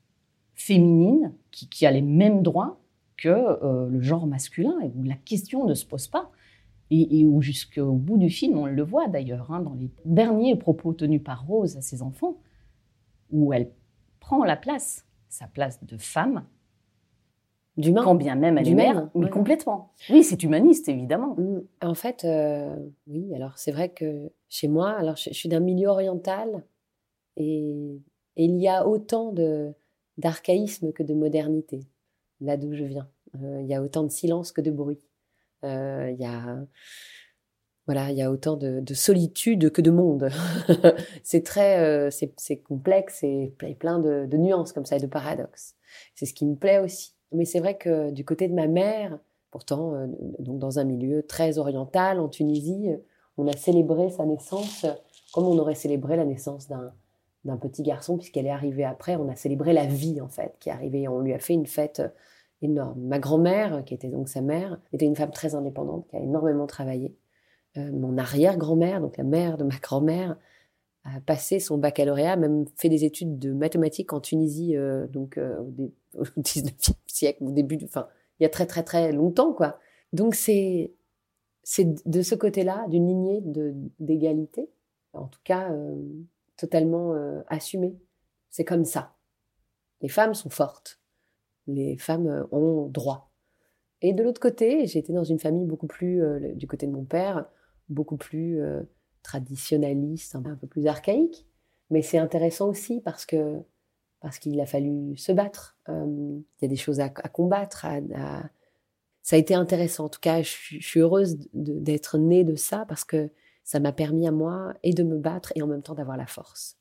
féminine 0.55 1.35
qui, 1.51 1.85
a 1.85 1.91
les 1.91 2.03
mêmes 2.03 2.43
droits 2.43 2.81
que 3.17 3.29
euh, 3.29 3.89
le 3.89 4.01
genre 4.01 4.27
masculin 4.27 4.75
et 4.83 4.91
où 4.97 5.03
la 5.03 5.15
question 5.15 5.67
ne 5.67 5.75
se 5.75 5.85
pose 5.85 6.09
pas 6.09 6.31
et, 6.91 7.21
et 7.21 7.27
où 7.27 7.43
jusqu'au 7.43 7.93
bout 7.93 8.17
du 8.17 8.31
film, 8.31 8.57
on 8.59 8.67
le 8.67 8.83
voit 8.83 9.09
d'ailleurs, 9.09 9.51
hein, 9.53 9.61
dans 9.61 9.75
les 9.75 9.91
derniers 10.05 10.57
propos 10.57 10.93
tenus 10.93 11.23
par 11.23 11.47
Rose 11.47 11.77
à 11.77 11.83
ses 11.83 12.03
enfants, 12.03 12.39
où 13.31 13.53
elle 13.53 13.71
prend 14.21 14.45
la 14.45 14.57
place, 14.57 15.07
sa 15.29 15.47
place 15.47 15.85
de 15.85 15.97
femme, 15.97 16.45
D'humain. 17.77 18.03
quand 18.03 18.15
bien 18.15 18.35
même 18.35 18.59
elle 18.59 18.69
est 18.69 18.75
mère, 18.75 19.11
mais 19.15 19.25
ouais. 19.25 19.31
complètement. 19.31 19.93
Oui, 20.11 20.23
c'est 20.23 20.43
humaniste, 20.43 20.89
évidemment. 20.89 21.37
Mm. 21.39 21.61
En 21.83 21.95
fait, 21.95 22.25
euh, 22.25 22.75
oui, 23.07 23.35
alors 23.35 23.57
c'est 23.57 23.73
vrai 23.73 23.91
que 23.91 24.31
chez 24.49 24.69
moi, 24.69 24.91
alors 24.91 25.17
je, 25.17 25.31
je 25.31 25.35
suis 25.35 25.49
d'un 25.49 25.61
milieu 25.61 25.89
oriental 25.89 26.65
Et, 27.37 28.01
et 28.37 28.45
il 28.45 28.61
y 28.61 28.69
a 28.69 28.87
autant 28.87 29.33
de 29.33 29.73
d'archaïsme 30.19 30.93
que 30.93 31.03
de 31.03 31.15
modernité, 31.15 31.81
là 32.41 32.57
d'où 32.57 32.75
je 32.75 32.85
viens. 32.85 33.09
Euh, 33.37 33.61
il 33.63 33.69
y 33.69 33.75
a 33.75 33.83
autant 33.83 34.03
de 34.03 34.11
silence 34.11 34.53
que 34.53 34.61
de 34.61 34.71
bruit. 34.71 35.01
Euh, 35.65 36.11
il 36.13 36.21
y 36.21 36.27
a 36.27 36.59
voilà, 37.87 38.11
il 38.13 38.17
y 38.17 38.23
a 38.23 38.31
autant 38.31 38.57
de, 38.57 38.79
de 38.81 38.95
solitude 38.95 39.73
que 39.73 39.81
de 39.83 39.91
monde. 39.91 40.31
c'est 41.25 41.45
très, 41.45 41.81
euh, 41.81 42.09
c'est 42.11 42.59
complexe 42.59 43.25
et 43.25 43.53
plein 43.81 43.99
de, 43.99 44.27
de, 44.27 44.37
nuances 44.37 44.73
comme 44.73 44.85
ça 44.85 44.97
et 44.97 45.01
de 45.01 45.09
paradoxes. 45.09 45.75
C'est 46.15 46.25
ce 46.27 46.33
qui 46.33 46.47
me 46.47 46.55
plaît 46.55 46.79
aussi. 46.79 47.15
Mais 47.33 47.45
c'est 47.45 47.61
vrai 47.61 47.77
que 47.77 48.11
du 48.11 48.25
côté 48.25 48.49
de 48.49 48.55
ma 48.55 48.67
mère, 48.67 49.19
pourtant, 49.51 49.95
euh, 49.95 50.07
donc 50.39 50.59
dans 50.59 50.79
un 50.79 50.85
milieu 50.85 51.23
très 51.23 51.59
oriental 51.59 52.21
en 52.21 52.29
Tunisie, 52.29 52.91
on 53.37 53.47
a 53.47 53.57
célébré 53.57 54.11
sa 54.11 54.25
naissance 54.27 54.87
comme 55.33 55.47
on 55.47 55.59
aurait 55.59 55.75
célébré 55.75 56.17
la 56.17 56.25
naissance 56.25 56.69
d'un 56.69 57.57
petit 57.57 57.83
garçon, 57.83 58.17
puisqu'elle 58.17 58.47
est 58.47 58.51
arrivée 58.51 58.85
après. 58.85 59.17
On 59.17 59.29
a 59.29 59.37
célébré 59.37 59.73
la 59.73 59.87
vie, 59.87 60.21
en 60.21 60.29
fait, 60.29 60.57
qui 60.61 60.69
est 60.69 60.73
arrivée. 60.73 61.09
On 61.09 61.21
lui 61.21 61.33
a 61.33 61.39
fait 61.39 61.55
une 61.55 61.67
fête 61.67 62.03
énorme. 62.63 63.01
Ma 63.01 63.19
grand-mère, 63.19 63.85
qui 63.85 63.95
était 63.95 64.09
donc 64.09 64.29
sa 64.29 64.41
mère, 64.41 64.81
était 64.93 65.07
une 65.07 65.17
femme 65.17 65.31
très 65.31 65.55
indépendante, 65.55 66.07
qui 66.09 66.17
a 66.17 66.21
énormément 66.21 66.67
travaillé. 66.67 67.17
Euh, 67.77 67.93
mon 67.93 68.19
arrière-grand-mère, 68.19 69.01
donc 69.01 69.17
la 69.17 69.25
mère 69.25 69.57
de 69.57 69.65
ma 69.65 69.77
grand-mère, 69.77 70.37
a 71.05 71.21
passé 71.21 71.61
son 71.61 71.79
baccalauréat, 71.79 72.37
même 72.37 72.67
fait 72.77 72.89
des 72.89 73.05
études 73.05 73.39
de 73.39 73.53
mathématiques 73.53 74.13
en 74.13 74.21
Tunisie, 74.21 74.77
euh, 74.77 75.07
donc 75.07 75.39
euh, 75.39 75.59
au, 76.15 76.25
19e 76.39 76.93
siècle, 77.07 77.45
au 77.45 77.53
début, 77.53 77.79
enfin, 77.85 78.09
il 78.39 78.43
y 78.43 78.47
a 78.47 78.51
très 78.51 78.67
très 78.67 78.83
très 78.83 79.13
longtemps, 79.13 79.53
quoi. 79.53 79.79
Donc 80.13 80.35
c'est 80.35 80.93
de 82.07 82.23
ce 82.23 82.35
côté-là, 82.35 82.87
d'une 82.89 83.07
lignée 83.07 83.43
d'égalité, 83.99 84.71
en 85.13 85.27
tout 85.27 85.41
cas 85.45 85.73
totalement 86.57 87.15
assumée. 87.47 87.97
C'est 88.49 88.65
comme 88.65 88.85
ça. 88.85 89.15
Les 90.01 90.09
femmes 90.09 90.35
sont 90.35 90.51
fortes 90.51 91.01
les 91.67 91.97
femmes 91.97 92.27
euh, 92.27 92.45
ont 92.53 92.89
droit. 92.89 93.33
Et 94.03 94.13
de 94.13 94.23
l'autre 94.23 94.41
côté, 94.41 94.87
j'ai 94.87 94.99
été 94.99 95.13
dans 95.13 95.25
une 95.25 95.39
famille 95.39 95.67
beaucoup 95.67 95.87
plus, 95.87 96.23
euh, 96.23 96.55
du 96.55 96.67
côté 96.67 96.87
de 96.87 96.93
mon 96.93 97.05
père, 97.05 97.47
beaucoup 97.89 98.17
plus 98.17 98.61
euh, 98.61 98.83
traditionnaliste, 99.23 100.37
un 100.37 100.43
peu 100.43 100.67
plus 100.67 100.87
archaïque. 100.87 101.47
Mais 101.91 102.03
c'est 102.03 102.19
intéressant 102.19 102.69
aussi 102.69 103.01
parce 103.01 103.27
que 103.27 103.59
parce 104.21 104.39
qu'il 104.39 104.61
a 104.61 104.67
fallu 104.67 105.17
se 105.17 105.33
battre. 105.33 105.79
Il 105.89 106.45
y 106.61 106.65
a 106.67 106.69
des 106.69 106.77
choses 106.77 107.01
à, 107.01 107.09
combattre. 107.09 107.87
Ça 109.23 109.37
a 109.37 109.39
été 109.39 109.55
intéressant. 109.55 110.05
En 110.05 110.09
tout 110.11 110.21
cas, 110.21 110.43
je, 110.43 110.79
suis 110.79 111.01
heureuse 111.01 111.39
d'être 111.55 112.19
née 112.19 112.45
de 112.45 112.55
ça 112.55 112.85
parce 112.87 113.05
que 113.05 113.31
ça 113.65 113.81
m'a 113.81 113.93
permis 113.93 114.29
à 114.29 114.31
moi 114.31 114.75
et 114.83 114.93
de 114.93 115.03
me 115.03 115.17
battre 115.17 115.53
et 115.55 115.63
en 115.63 115.67
même 115.67 115.83
temps 115.83 115.95
d'avoir 115.95 116.19
la 116.19 116.27
force. 116.27 116.77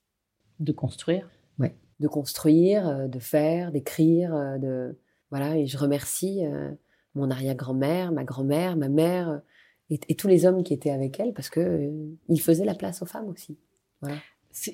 De 0.60 0.74
construire 0.74 1.30
Ouais 1.60 1.76
de 2.00 2.08
construire, 2.08 2.88
euh, 2.88 3.08
de 3.08 3.20
faire, 3.20 3.72
d'écrire, 3.72 4.34
euh, 4.34 4.58
de 4.58 4.98
voilà. 5.32 5.58
Et 5.58 5.68
je 5.68 5.78
remercie 5.78 6.46
euh, 6.46 6.72
mon 7.16 7.30
arrière-grand-mère, 7.30 8.12
ma 8.12 8.24
grand-mère, 8.24 8.78
ma 8.78 8.90
mère 8.90 9.42
et, 9.90 10.16
tous 10.16 10.28
les 10.28 10.46
hommes 10.46 10.64
qui 10.64 10.74
étaient 10.74 10.92
avec 10.92 11.20
elle 11.20 11.34
parce 11.34 11.50
que 11.50 11.90
ils 12.28 12.42
faisaient 12.42 12.66
la 12.66 12.76
place 12.76 13.02
aux 13.02 13.06
femmes 13.06 13.28
aussi. 13.30 13.58
Voilà. 14.02 14.18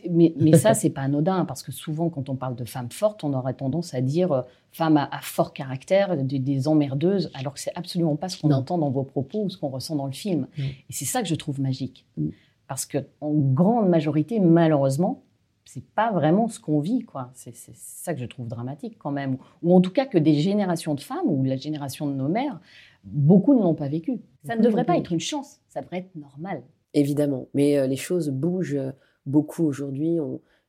Mais, 0.10 0.34
mais, 0.38 0.58
ça, 0.58 0.74
c'est 0.74 0.90
pas 0.90 1.02
anodin, 1.02 1.44
parce 1.44 1.62
que 1.62 1.74
souvent, 1.74 2.10
quand 2.10 2.30
on 2.30 2.36
parle 2.36 2.56
de 2.56 2.64
femmes 2.64 2.92
fortes, 2.92 3.26
on 3.26 3.34
aurait 3.34 3.54
tendance 3.54 3.94
à 3.94 4.00
dire 4.00 4.46
femmes 4.72 4.98
à, 4.98 5.20
fort 5.22 5.54
caractère, 5.54 6.16
des, 6.18 6.68
emmerdeuses, 6.68 7.30
alors 7.34 7.54
que 7.54 7.60
c'est 7.60 7.76
absolument 7.76 8.16
pas 8.16 8.30
ce 8.30 8.40
qu'on 8.40 8.52
entend 8.52 8.78
dans 8.78 8.90
vos 8.90 9.04
propos 9.04 9.44
ou 9.44 9.50
ce 9.50 9.58
qu'on 9.58 9.68
ressent 9.68 9.98
dans 9.98 10.06
le 10.06 10.14
film. 10.14 10.48
Et 10.58 10.94
c'est 10.94 11.06
ça 11.06 11.22
que 11.22 11.28
je 11.28 11.36
trouve 11.36 11.60
magique. 11.60 12.06
Mm. 12.18 12.30
Parce 12.68 12.86
que, 12.86 13.00
en 13.20 13.32
grande 13.34 13.90
majorité, 13.90 14.40
malheureusement, 14.40 15.24
c'est 15.66 15.84
pas 15.84 16.12
vraiment 16.12 16.48
ce 16.48 16.60
qu'on 16.60 16.80
vit, 16.80 17.02
quoi. 17.02 17.32
C'est 17.34 17.54
ça 17.56 18.14
que 18.14 18.20
je 18.20 18.26
trouve 18.26 18.48
dramatique 18.48 18.98
quand 18.98 19.12
même. 19.12 19.38
Ou 19.62 19.76
en 19.76 19.82
tout 19.82 19.92
cas 19.92 20.06
que 20.06 20.18
des 20.18 20.36
générations 20.36 20.96
de 20.96 21.02
femmes, 21.02 21.26
ou 21.26 21.44
la 21.44 21.58
génération 21.58 22.08
de 22.08 22.14
nos 22.14 22.30
mères, 22.30 22.60
beaucoup 23.06 23.54
ne 23.54 23.62
l'ont 23.62 23.76
pas 23.76 23.88
vécu. 23.88 24.22
Ça 24.44 24.56
ne 24.56 24.62
devrait 24.62 24.86
pas 24.86 24.98
être 24.98 25.12
une 25.12 25.20
chance, 25.20 25.62
ça 25.70 25.82
devrait 25.82 26.00
être 26.00 26.16
normal. 26.16 26.64
Évidemment, 26.94 27.48
mais 27.54 27.78
euh, 27.78 27.88
les 27.88 27.96
choses 27.96 28.30
bougent 28.30 28.80
beaucoup 29.26 29.64
aujourd'hui. 29.64 30.18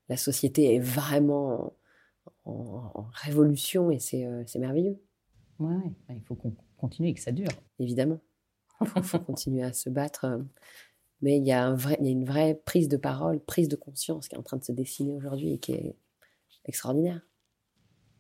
La 0.09 0.17
société 0.17 0.75
est 0.75 0.81
vraiment 0.81 1.75
en, 2.45 3.07
révolution 3.13 3.91
et 3.91 3.99
c'est 3.99 4.25
euh, 4.25 4.45
merveilleux. 4.59 4.99
Ouais, 5.59 5.75
ouais. 5.75 5.93
Bah, 6.09 6.15
il 6.15 6.23
faut 6.23 6.35
qu'on 6.35 6.55
continue 6.77 7.09
et 7.09 7.15
que 7.15 7.21
ça 7.21 7.33
dure. 7.33 7.51
Évidemment. 7.79 8.21
Il 8.97 9.03
faut 9.03 9.19
continuer 9.19 9.63
à 9.63 9.73
se 9.73 9.89
battre 9.89 10.27
euh, 10.27 10.39
mais 11.23 11.39
il 11.39 11.47
y, 11.47 11.53
a 11.53 11.65
un 11.65 11.75
vrai, 11.75 11.97
il 12.01 12.05
y 12.05 12.09
a 12.09 12.13
une 12.13 12.27
vraie 12.27 12.61
prise 12.67 12.89
de 12.89 12.99
parole, 12.99 13.41
prise 13.41 13.69
de 13.69 13.77
conscience 13.77 14.29
qui 14.29 14.35
est 14.35 14.39
en 14.39 14.43
train 14.43 14.59
de 14.59 14.65
se 14.65 14.73
dessiner 14.73 15.15
aujourd'hui 15.15 15.55
et 15.55 15.59
qui 15.59 15.73
est 15.73 15.97
extraordinaire. 16.67 17.23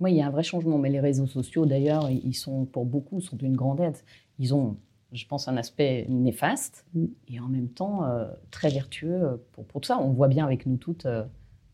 Oui, 0.00 0.12
il 0.12 0.16
y 0.16 0.22
a 0.22 0.26
un 0.26 0.30
vrai 0.30 0.42
changement. 0.42 0.78
Mais 0.78 0.90
les 0.90 1.00
réseaux 1.00 1.26
sociaux, 1.26 1.66
d'ailleurs, 1.66 2.10
ils 2.10 2.34
sont 2.34 2.64
pour 2.66 2.84
beaucoup 2.84 3.20
sont 3.20 3.36
d'une 3.36 3.56
grande 3.56 3.80
aide. 3.80 3.96
Ils 4.38 4.54
ont, 4.54 4.76
je 5.12 5.26
pense, 5.26 5.48
un 5.48 5.56
aspect 5.56 6.06
néfaste 6.08 6.86
mm. 6.94 7.06
et 7.28 7.40
en 7.40 7.48
même 7.48 7.68
temps 7.68 8.04
euh, 8.04 8.26
très 8.50 8.68
vertueux 8.68 9.42
pour, 9.52 9.64
pour, 9.64 9.80
tout 9.80 9.88
ça. 9.88 9.98
On 10.00 10.12
voit 10.12 10.28
bien 10.28 10.44
avec 10.44 10.66
nous 10.66 10.76
toutes 10.76 11.06
euh, 11.06 11.24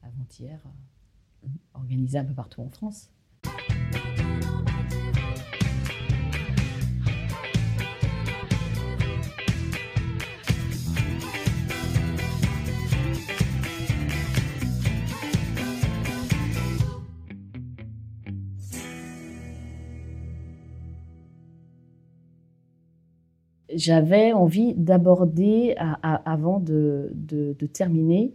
avant-hier, 0.02 0.61
euh, 1.45 1.49
organisées 1.75 2.19
un 2.19 2.25
peu 2.25 2.35
partout 2.35 2.62
en 2.62 2.71
France. 2.71 3.12
J'avais 23.75 24.33
envie 24.33 24.75
d'aborder, 24.75 25.75
avant 26.02 26.59
de, 26.61 27.12
terminer, 27.73 28.33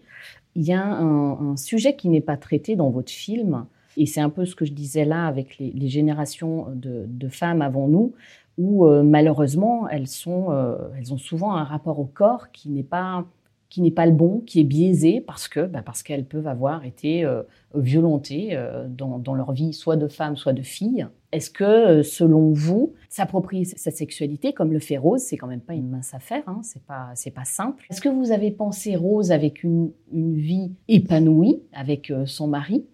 il 0.56 0.63
y 0.63 0.74
a 0.74 0.84
un, 0.84 1.56
sujet 1.58 1.96
qui 1.96 2.10
n'est 2.10 2.22
pas 2.22 2.38
traité 2.38 2.75
dans 2.75 2.89
votre 2.89 3.12
film, 3.12 3.65
et 3.96 4.06
c'est 4.06 4.22
un 4.22 4.29
peu 4.29 4.46
ce 4.46 4.56
que 4.56 4.65
je 4.65 4.74
disais 4.74 5.06
là 5.06 5.27
avec 5.27 5.58
les, 5.60 5.88
générations 5.88 6.67
de, 6.74 7.29
femmes 7.29 7.62
avant 7.62 7.88
nous, 7.88 8.13
où 8.58 8.86
euh, 8.86 9.03
malheureusement 9.03 9.88
euh, 9.88 10.77
elles 10.98 11.13
ont 11.13 11.17
souvent 11.17 11.53
un 11.53 11.63
rapport 11.63 12.00
au 12.00 12.06
corps 12.06 12.51
qui 12.51 12.70
n'est 12.70 12.84
pas 12.84 13.25
qui 13.70 13.82
n'est 13.82 13.91
pas 13.91 14.06
le 14.06 14.13
bon, 14.13 14.41
qui 14.46 14.62
est 14.62 14.63
biaisé 14.63 15.20
parce 15.20 15.50
que 15.50 15.60
bah, 15.65 15.82
parce 15.86 16.01
qu'elles 16.01 16.25
peuvent 16.25 16.48
avoir 16.48 16.86
été 16.86 17.25
euh, 17.25 17.44
violentées 17.75 18.58
dans, 18.88 19.20
dans, 19.20 19.36
leur 19.36 19.51
vie, 19.51 19.74
soit 19.74 19.98
de 19.98 20.08
femmes, 20.08 20.38
soit 20.38 20.53
de 20.53 20.62
filles. 20.62 21.08
Est-ce 21.31 21.50
que, 21.50 21.63
euh, 21.63 22.03
selon 22.03 22.51
vous, 22.51 22.93
s'approprier 23.10 23.65
sa 23.65 23.91
sexualité, 23.91 24.53
comme 24.53 24.72
le 24.72 24.79
fait 24.79 24.98
Rose, 24.98 25.22
c'est 25.22 25.38
quand 25.38 25.48
même 25.48 25.62
pas 25.62 25.74
une 25.74 25.89
mince 25.89 26.13
affaire, 26.13 26.43
hein, 26.48 26.62
c'est 26.63 26.84
pas 26.84 27.13
pas 27.36 27.46
simple. 27.46 27.86
Est-ce 27.89 28.01
que 28.01 28.10
vous 28.10 28.31
avez 28.31 28.51
pensé 28.51 28.96
Rose 28.96 29.31
avec 29.31 29.63
une, 29.63 29.91
une 30.12 30.36
vie 30.36 30.72
épanouie 30.88 31.62
avec 31.74 32.13
son 32.25 32.48
mari? 32.48 32.86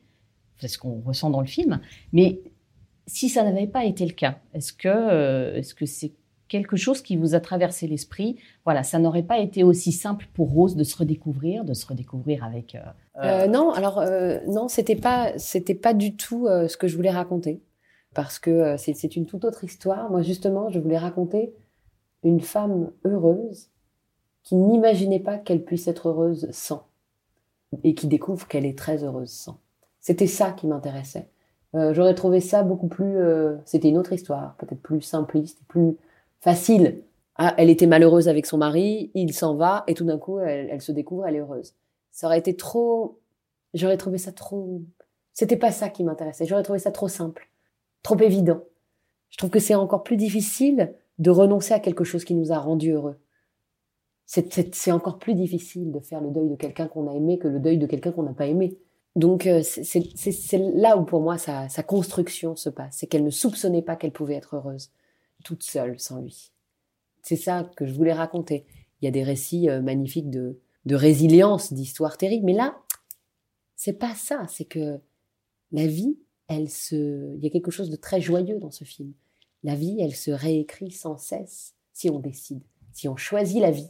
C'est 0.58 0.68
ce 0.68 0.78
qu'on 0.78 1.02
ressent 1.02 1.30
dans 1.30 1.42
le 1.42 1.48
film. 1.48 1.80
Mais 2.12 2.42
si 3.06 3.30
ça 3.30 3.44
n'avait 3.44 3.68
pas 3.68 3.86
été 3.86 4.06
le 4.06 4.14
cas, 4.14 4.40
est-ce 4.54 4.74
que 4.74 5.58
est-ce 5.58 5.76
que 5.76 5.86
c'est 5.86 6.14
quelque 6.54 6.76
chose 6.76 7.02
qui 7.02 7.16
vous 7.18 7.34
a 7.34 7.40
traversé 7.40 7.88
l'esprit? 7.88 8.38
Voilà, 8.64 8.84
ça 8.84 9.00
n'aurait 9.00 9.24
pas 9.24 9.40
été 9.40 9.64
aussi 9.64 9.92
simple 9.92 10.28
pour 10.36 10.52
Rose 10.52 10.76
de 10.76 10.84
se 10.84 10.96
redécouvrir, 10.96 11.66
de 11.66 11.74
se 11.74 11.84
redécouvrir 11.88 12.44
avec. 12.44 12.76
Euh, 12.76 12.80
euh, 13.24 13.48
non, 13.48 13.72
alors 13.72 13.98
euh, 13.98 14.38
non, 14.48 14.68
c'était 14.68 14.96
pas, 14.96 15.36
c'était 15.38 15.74
pas 15.74 15.96
du 15.96 16.16
tout 16.16 16.48
ce 16.48 16.78
que 16.78 16.88
je 16.88 16.96
voulais 16.96 17.10
raconter, 17.10 17.60
parce 18.14 18.40
que 18.40 18.76
c'est 18.78 19.16
une 19.16 19.26
toute 19.26 19.46
autre 19.46 19.64
histoire. 19.64 20.10
Moi, 20.10 20.22
justement, 20.22 20.70
je 20.70 20.80
voulais 20.80 20.98
raconter 20.98 21.54
une 22.24 22.42
femme 22.42 22.92
heureuse 23.06 23.70
qui 24.44 24.56
n'imaginait 24.56 25.20
pas 25.20 25.38
qu'elle 25.38 25.64
puisse 25.64 25.88
être 25.88 26.10
heureuse 26.10 26.50
sans, 26.52 26.88
et 27.84 27.96
qui 27.96 28.08
découvre 28.08 28.48
qu'elle 28.48 28.66
est 28.66 28.78
très 28.78 29.04
heureuse 29.04 29.32
sans. 29.32 29.60
C'était 30.00 30.28
ça 30.28 30.52
qui 30.52 30.68
m'intéressait. 30.68 31.30
J'aurais 31.74 32.14
trouvé 32.14 32.40
ça 32.40 32.62
beaucoup 32.62 32.88
plus. 32.88 33.18
C'était 33.66 33.90
une 33.90 33.98
autre 33.98 34.14
histoire, 34.14 34.56
peut-être 34.58 34.82
plus 34.82 35.02
simpliste, 35.02 35.60
plus 35.68 35.98
facile. 36.40 37.04
Ah, 37.36 37.56
elle 37.58 37.70
était 37.70 37.88
malheureuse 37.88 38.28
avec 38.28 38.46
son 38.46 38.58
mari, 38.58 39.10
il 39.16 39.34
s'en 39.34 39.56
va, 39.56 39.84
et 39.88 39.96
tout 39.96 40.06
d'un 40.06 40.20
coup, 40.20 40.40
elle, 40.40 40.82
se 40.82 40.92
découvre, 40.92 41.26
elle 41.26 41.36
est 41.36 41.40
heureuse. 41.40 41.74
Ça 42.12 42.28
aurait 42.28 42.38
été 42.38 42.56
trop. 42.56 43.20
J'aurais 43.74 43.98
trouvé 43.98 44.20
ça 44.20 44.32
trop. 44.32 44.82
C'était 45.34 45.58
pas 45.58 45.72
ça 45.72 45.90
qui 45.90 46.04
m'intéressait. 46.04 46.46
J'aurais 46.46 46.62
trouvé 46.62 46.78
ça 46.78 46.92
trop 46.92 47.08
simple, 47.08 47.50
trop 48.04 48.20
évident. 48.20 48.64
Je 49.30 49.38
trouve 49.38 49.50
que 49.50 49.60
c'est 49.60 49.76
encore 49.76 50.04
plus 50.04 50.18
difficile 50.18 50.94
de 51.20 51.32
renoncer 51.32 51.74
à 51.74 51.80
quelque 51.80 52.04
chose 52.04 52.24
qui 52.24 52.36
nous 52.36 52.52
a 52.52 52.60
rendu 52.60 52.92
heureux. 52.92 53.18
C'est 54.26 54.92
encore 54.92 55.20
plus 55.20 55.36
difficile 55.36 55.92
de 55.92 56.00
faire 56.00 56.22
le 56.22 56.32
deuil 56.32 56.50
de 56.50 56.56
quelqu'un 56.56 56.88
qu'on 56.88 57.08
a 57.10 57.14
aimé 57.14 57.38
que 57.40 57.48
le 57.48 57.60
deuil 57.60 57.78
de 57.78 57.86
quelqu'un 57.86 58.12
qu'on 58.12 58.24
n'a 58.24 58.34
pas 58.34 58.48
aimé. 58.48 58.78
Donc 59.16 59.46
euh, 59.46 59.62
c'est 59.64 60.58
là 60.58 60.98
où 60.98 61.04
pour 61.04 61.22
moi 61.22 61.38
sa 61.38 61.84
construction 61.84 62.56
se 62.56 62.70
passe. 62.70 62.98
C'est 62.98 63.08
qu'elle 63.08 63.24
ne 63.24 63.30
soupçonnait 63.30 63.82
pas 63.82 63.96
qu'elle 63.96 64.14
pouvait 64.14 64.36
être 64.36 64.56
heureuse 64.56 64.92
toute 65.44 65.64
seule 65.64 66.00
sans 66.00 66.22
lui. 66.22 66.52
C'est 67.22 67.36
ça 67.36 67.70
que 67.76 67.86
je 67.86 67.94
voulais 67.94 68.14
raconter. 68.14 68.66
Il 69.02 69.06
y 69.06 69.08
a 69.08 69.12
des 69.12 69.24
récits 69.24 69.70
euh, 69.70 69.82
magnifiques 69.82 70.30
de, 70.30 70.58
résilience, 70.90 71.74
d'histoires 71.74 72.18
terribles, 72.18 72.46
mais 72.46 72.54
là, 72.54 72.78
C'est 73.76 73.94
pas 73.94 74.16
ça. 74.16 74.46
C'est 74.50 74.66
que 74.66 75.00
la 75.72 75.88
vie, 75.88 76.18
elle 76.48 76.70
se, 76.70 77.36
il 77.38 77.44
y 77.44 77.48
a 77.48 77.50
quelque 77.50 77.72
chose 77.72 77.90
de 77.90 77.96
très 77.96 78.22
joyeux 78.22 78.60
dans 78.60 78.72
ce 78.72 78.84
film. 78.84 79.12
La 79.64 79.76
vie, 79.76 79.98
elle 80.00 80.16
se 80.16 80.32
réécrit 80.32 80.92
sans 80.92 81.18
cesse 81.18 81.74
si 81.94 82.10
on 82.10 82.20
décide. 82.20 82.62
Si 82.92 83.08
on 83.08 83.16
choisit 83.16 83.62
la 83.62 83.72
vie, 83.72 83.90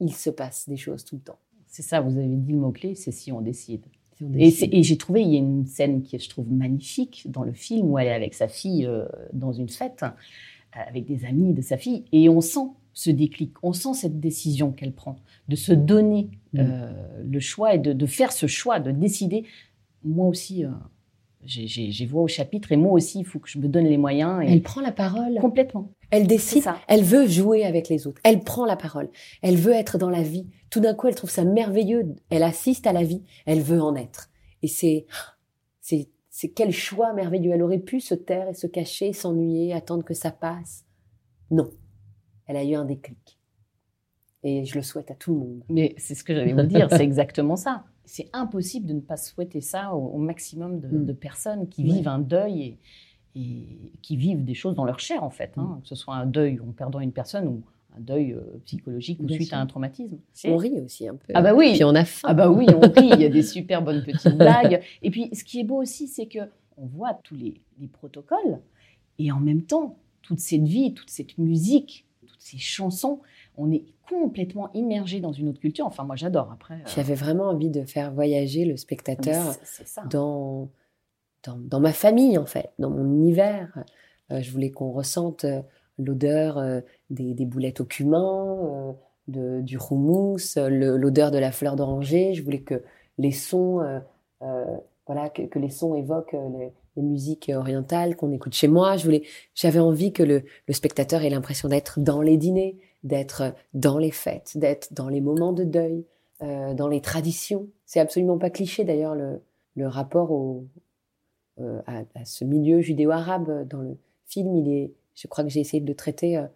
il 0.00 0.12
se 0.12 0.30
passe 0.30 0.68
des 0.68 0.76
choses 0.76 1.04
tout 1.04 1.16
le 1.16 1.22
temps. 1.22 1.38
C'est 1.66 1.82
ça, 1.82 2.00
vous 2.00 2.16
avez 2.18 2.26
dit 2.28 2.52
le 2.52 2.58
mot-clé, 2.58 2.94
c'est 2.94 3.12
si 3.12 3.30
on 3.32 3.40
décide. 3.40 3.84
Si 4.16 4.24
on 4.24 4.32
Et, 4.34 4.38
décide. 4.38 4.58
c'est- 4.70 4.76
et 4.76 4.82
j'ai 4.82 4.96
trouvé, 4.96 5.22
il 5.22 5.28
y 5.32 5.36
a 5.36 5.38
une 5.38 5.66
scène 5.66 6.02
qui 6.02 6.16
est, 6.16 6.18
je 6.18 6.28
trouve, 6.28 6.50
magnifique 6.50 7.26
dans 7.30 7.42
le 7.44 7.52
film 7.52 7.90
où 7.90 7.98
elle 7.98 8.08
est 8.08 8.12
avec 8.14 8.34
sa 8.34 8.48
fille 8.48 8.84
euh, 8.86 9.06
dans 9.32 9.52
une 9.52 9.68
fête, 9.68 10.02
euh, 10.02 10.08
avec 10.72 11.04
des 11.06 11.24
amis 11.24 11.52
de 11.54 11.62
sa 11.62 11.76
fille, 11.76 12.04
et 12.12 12.28
on 12.28 12.40
sent 12.40 12.66
ce 12.92 13.10
déclic, 13.10 13.52
on 13.62 13.72
sent 13.72 13.94
cette 13.94 14.18
décision 14.18 14.72
qu'elle 14.72 14.92
prend, 14.92 15.16
de 15.48 15.54
se 15.56 15.72
donner 15.72 16.30
Mm. 16.52 16.58
euh, 16.60 17.22
le 17.24 17.40
choix 17.40 17.74
et 17.74 17.78
de, 17.78 17.92
de 17.92 18.06
faire 18.06 18.32
ce 18.32 18.46
choix, 18.46 18.80
de 18.80 18.90
décider. 18.90 19.44
Moi 20.02 20.26
aussi, 20.26 20.64
j'ai- 21.44 22.06
voix 22.06 22.22
au 22.22 22.28
chapitre, 22.28 22.72
et 22.72 22.76
moi 22.76 22.92
aussi, 22.92 23.20
il 23.20 23.24
faut 23.24 23.38
que 23.38 23.48
je 23.48 23.58
me 23.58 23.68
donne 23.68 23.86
les 23.86 23.96
moyens. 23.98 24.42
Et 24.42 24.52
Elle 24.52 24.62
prend 24.62 24.80
la 24.80 24.92
parole. 24.92 25.38
Complètement. 25.40 25.92
Elle 26.10 26.26
décide, 26.26 26.62
ça. 26.62 26.78
elle 26.88 27.02
veut 27.02 27.26
jouer 27.26 27.64
avec 27.64 27.88
les 27.88 28.06
autres, 28.06 28.20
elle 28.24 28.40
prend 28.40 28.64
la 28.64 28.76
parole, 28.76 29.10
elle 29.42 29.56
veut 29.56 29.72
être 29.74 29.98
dans 29.98 30.08
la 30.10 30.22
vie. 30.22 30.46
Tout 30.70 30.80
d'un 30.80 30.94
coup, 30.94 31.06
elle 31.06 31.14
trouve 31.14 31.30
ça 31.30 31.44
merveilleux, 31.44 32.14
elle 32.30 32.42
assiste 32.42 32.86
à 32.86 32.92
la 32.92 33.02
vie, 33.02 33.22
elle 33.46 33.60
veut 33.60 33.80
en 33.82 33.94
être. 33.94 34.30
Et 34.62 34.68
c'est, 34.68 35.06
c'est, 35.80 36.08
c'est 36.30 36.48
quel 36.48 36.72
choix 36.72 37.12
merveilleux. 37.12 37.52
Elle 37.52 37.62
aurait 37.62 37.78
pu 37.78 38.00
se 38.00 38.14
taire 38.14 38.48
et 38.48 38.54
se 38.54 38.66
cacher, 38.66 39.12
s'ennuyer, 39.12 39.72
attendre 39.74 40.02
que 40.04 40.14
ça 40.14 40.30
passe. 40.30 40.84
Non, 41.50 41.70
elle 42.46 42.56
a 42.56 42.64
eu 42.64 42.74
un 42.74 42.84
déclic. 42.84 43.38
Et 44.42 44.64
je 44.64 44.76
le 44.76 44.82
souhaite 44.82 45.10
à 45.10 45.14
tout 45.14 45.32
le 45.32 45.38
monde. 45.40 45.64
Mais 45.68 45.94
c'est 45.98 46.14
ce 46.14 46.22
que 46.24 46.34
j'allais 46.34 46.52
vous 46.52 46.62
dire, 46.62 46.88
c'est 46.90 47.00
exactement 47.02 47.56
ça. 47.56 47.84
C'est 48.08 48.28
impossible 48.32 48.86
de 48.86 48.94
ne 48.94 49.00
pas 49.00 49.16
souhaiter 49.16 49.60
ça 49.60 49.94
au, 49.94 50.06
au 50.08 50.18
maximum 50.18 50.80
de, 50.80 50.88
Mm. 50.88 51.04
de 51.06 51.12
personnes 51.12 51.68
qui 51.68 51.82
vivent 51.84 52.08
un 52.08 52.18
deuil 52.18 52.62
et, 52.62 52.78
et 53.36 53.92
qui 54.02 54.16
vivent 54.16 54.44
des 54.44 54.54
choses 54.54 54.74
dans 54.74 54.84
leur 54.84 54.98
chair, 54.98 55.22
en 55.22 55.30
fait. 55.30 55.56
Mm. 55.56 55.60
hein, 55.60 55.78
que 55.82 55.88
ce 55.88 55.94
soit 55.94 56.14
un 56.14 56.26
deuil 56.26 56.58
en 56.60 56.72
perdant 56.72 57.00
une 57.00 57.12
personne 57.12 57.46
ou 57.46 57.62
un 57.96 58.00
deuil 58.00 58.32
euh, 58.32 58.40
psychologique 58.64 59.20
ou 59.20 59.24
Bien 59.24 59.36
suite 59.36 59.48
sûr. 59.48 59.56
à 59.58 59.60
un 59.60 59.66
traumatisme. 59.66 60.18
On 60.46 60.56
rit 60.56 60.80
aussi 60.80 61.06
un 61.08 61.14
peu. 61.16 61.32
Ah 61.34 61.42
bah 61.42 61.54
oui. 61.54 61.72
Puis 61.74 61.84
on 61.84 61.94
a 61.94 62.04
faim. 62.04 62.28
Ah 62.30 62.34
bah 62.34 62.50
oui, 62.50 62.66
on 62.74 62.80
rit, 63.00 63.10
il 63.14 63.20
y 63.20 63.24
a 63.24 63.28
des 63.28 63.42
super 63.42 63.82
bonnes 63.82 64.02
petites 64.04 64.36
blagues. 64.36 64.80
Et 65.02 65.10
puis, 65.10 65.28
ce 65.34 65.44
qui 65.44 65.60
est 65.60 65.64
beau 65.64 65.80
aussi, 65.82 66.06
c'est 66.08 66.26
que 66.26 66.40
on 66.76 66.86
voit 66.86 67.14
tous 67.24 67.34
les, 67.36 67.60
les 67.80 67.88
protocoles 67.88 68.58
et 69.18 69.32
en 69.32 69.40
même 69.40 69.62
temps, 69.62 69.96
toute 70.22 70.38
cette 70.40 70.62
vie, 70.66 70.94
toute 70.94 71.10
cette 71.10 71.38
musique, 71.38 72.06
toutes 72.38 72.46
ces 72.46 72.58
chansons, 72.58 73.20
on 73.56 73.70
est 73.72 73.84
complètement 74.08 74.70
immergé 74.72 75.20
dans 75.20 75.32
une 75.32 75.48
autre 75.48 75.60
culture. 75.60 75.86
Enfin, 75.86 76.04
moi, 76.04 76.16
j'adore. 76.16 76.50
Après, 76.52 76.74
euh, 76.74 76.88
J'avais 76.94 77.14
vraiment 77.14 77.48
envie 77.48 77.68
de 77.70 77.82
faire 77.82 78.12
voyager 78.12 78.64
le 78.64 78.76
spectateur 78.76 79.54
dans, 80.10 80.68
dans, 81.44 81.56
dans 81.58 81.80
ma 81.80 81.92
famille, 81.92 82.38
en 82.38 82.46
fait, 82.46 82.70
dans 82.78 82.90
mon 82.90 83.04
univers. 83.04 83.84
Euh, 84.30 84.40
je 84.40 84.50
voulais 84.50 84.70
qu'on 84.70 84.92
ressente 84.92 85.44
euh, 85.44 85.62
l'odeur 85.98 86.58
euh, 86.58 86.80
des, 87.10 87.34
des 87.34 87.46
boulettes 87.46 87.80
au 87.80 87.84
cumin, 87.84 88.96
de, 89.26 89.60
du 89.60 89.76
houmous, 89.78 90.56
l'odeur 90.56 91.30
de 91.30 91.38
la 91.38 91.50
fleur 91.50 91.76
d'oranger. 91.76 92.34
Je 92.34 92.42
voulais 92.42 92.60
que 92.62 92.82
les 93.18 93.32
sons, 93.32 93.82
voilà, 95.06 95.28
que, 95.28 95.42
que 95.42 95.58
les 95.58 95.70
sons 95.70 95.94
évoquent 95.96 96.36
les, 96.52 96.72
les 96.98 97.04
musiques 97.04 97.50
orientales 97.54 98.16
qu'on 98.16 98.32
écoute 98.32 98.54
chez 98.54 98.68
moi. 98.68 98.96
Je 98.96 99.04
voulais, 99.04 99.22
j'avais 99.54 99.78
envie 99.78 100.12
que 100.12 100.22
le, 100.22 100.42
spectateur 100.70 101.22
ait 101.22 101.30
l'impression 101.30 101.68
d'être 101.68 102.00
dans 102.00 102.20
les 102.20 102.36
dîners, 102.36 102.76
d'être 103.04 103.54
dans 103.72 103.98
les 103.98 104.10
fêtes, 104.10 104.58
d'être 104.58 104.92
dans 104.92 105.08
les 105.08 105.20
moments 105.20 105.52
de 105.52 105.64
deuil, 105.64 106.04
euh, 106.42 106.74
dans 106.74 106.88
les 106.88 107.00
traditions. 107.00 107.68
C'est 107.86 108.00
absolument 108.00 108.38
pas 108.38 108.50
cliché 108.50 108.84
d'ailleurs 108.84 109.14
le, 109.14 109.40
rapport 109.86 110.36
euh, 111.60 111.80
à, 111.86 112.24
ce 112.24 112.44
milieu 112.44 112.80
judéo-arabe 112.80 113.68
dans 113.68 113.80
le 113.80 113.96
film. 114.26 114.56
Il 114.56 114.68
est, 114.68 114.92
je 115.14 115.28
crois 115.28 115.44
que 115.44 115.50
j'ai 115.50 115.60
essayé 115.60 115.80
de 115.80 115.86
le 115.86 115.94
traiter 115.94 116.36
euh, 116.36 116.46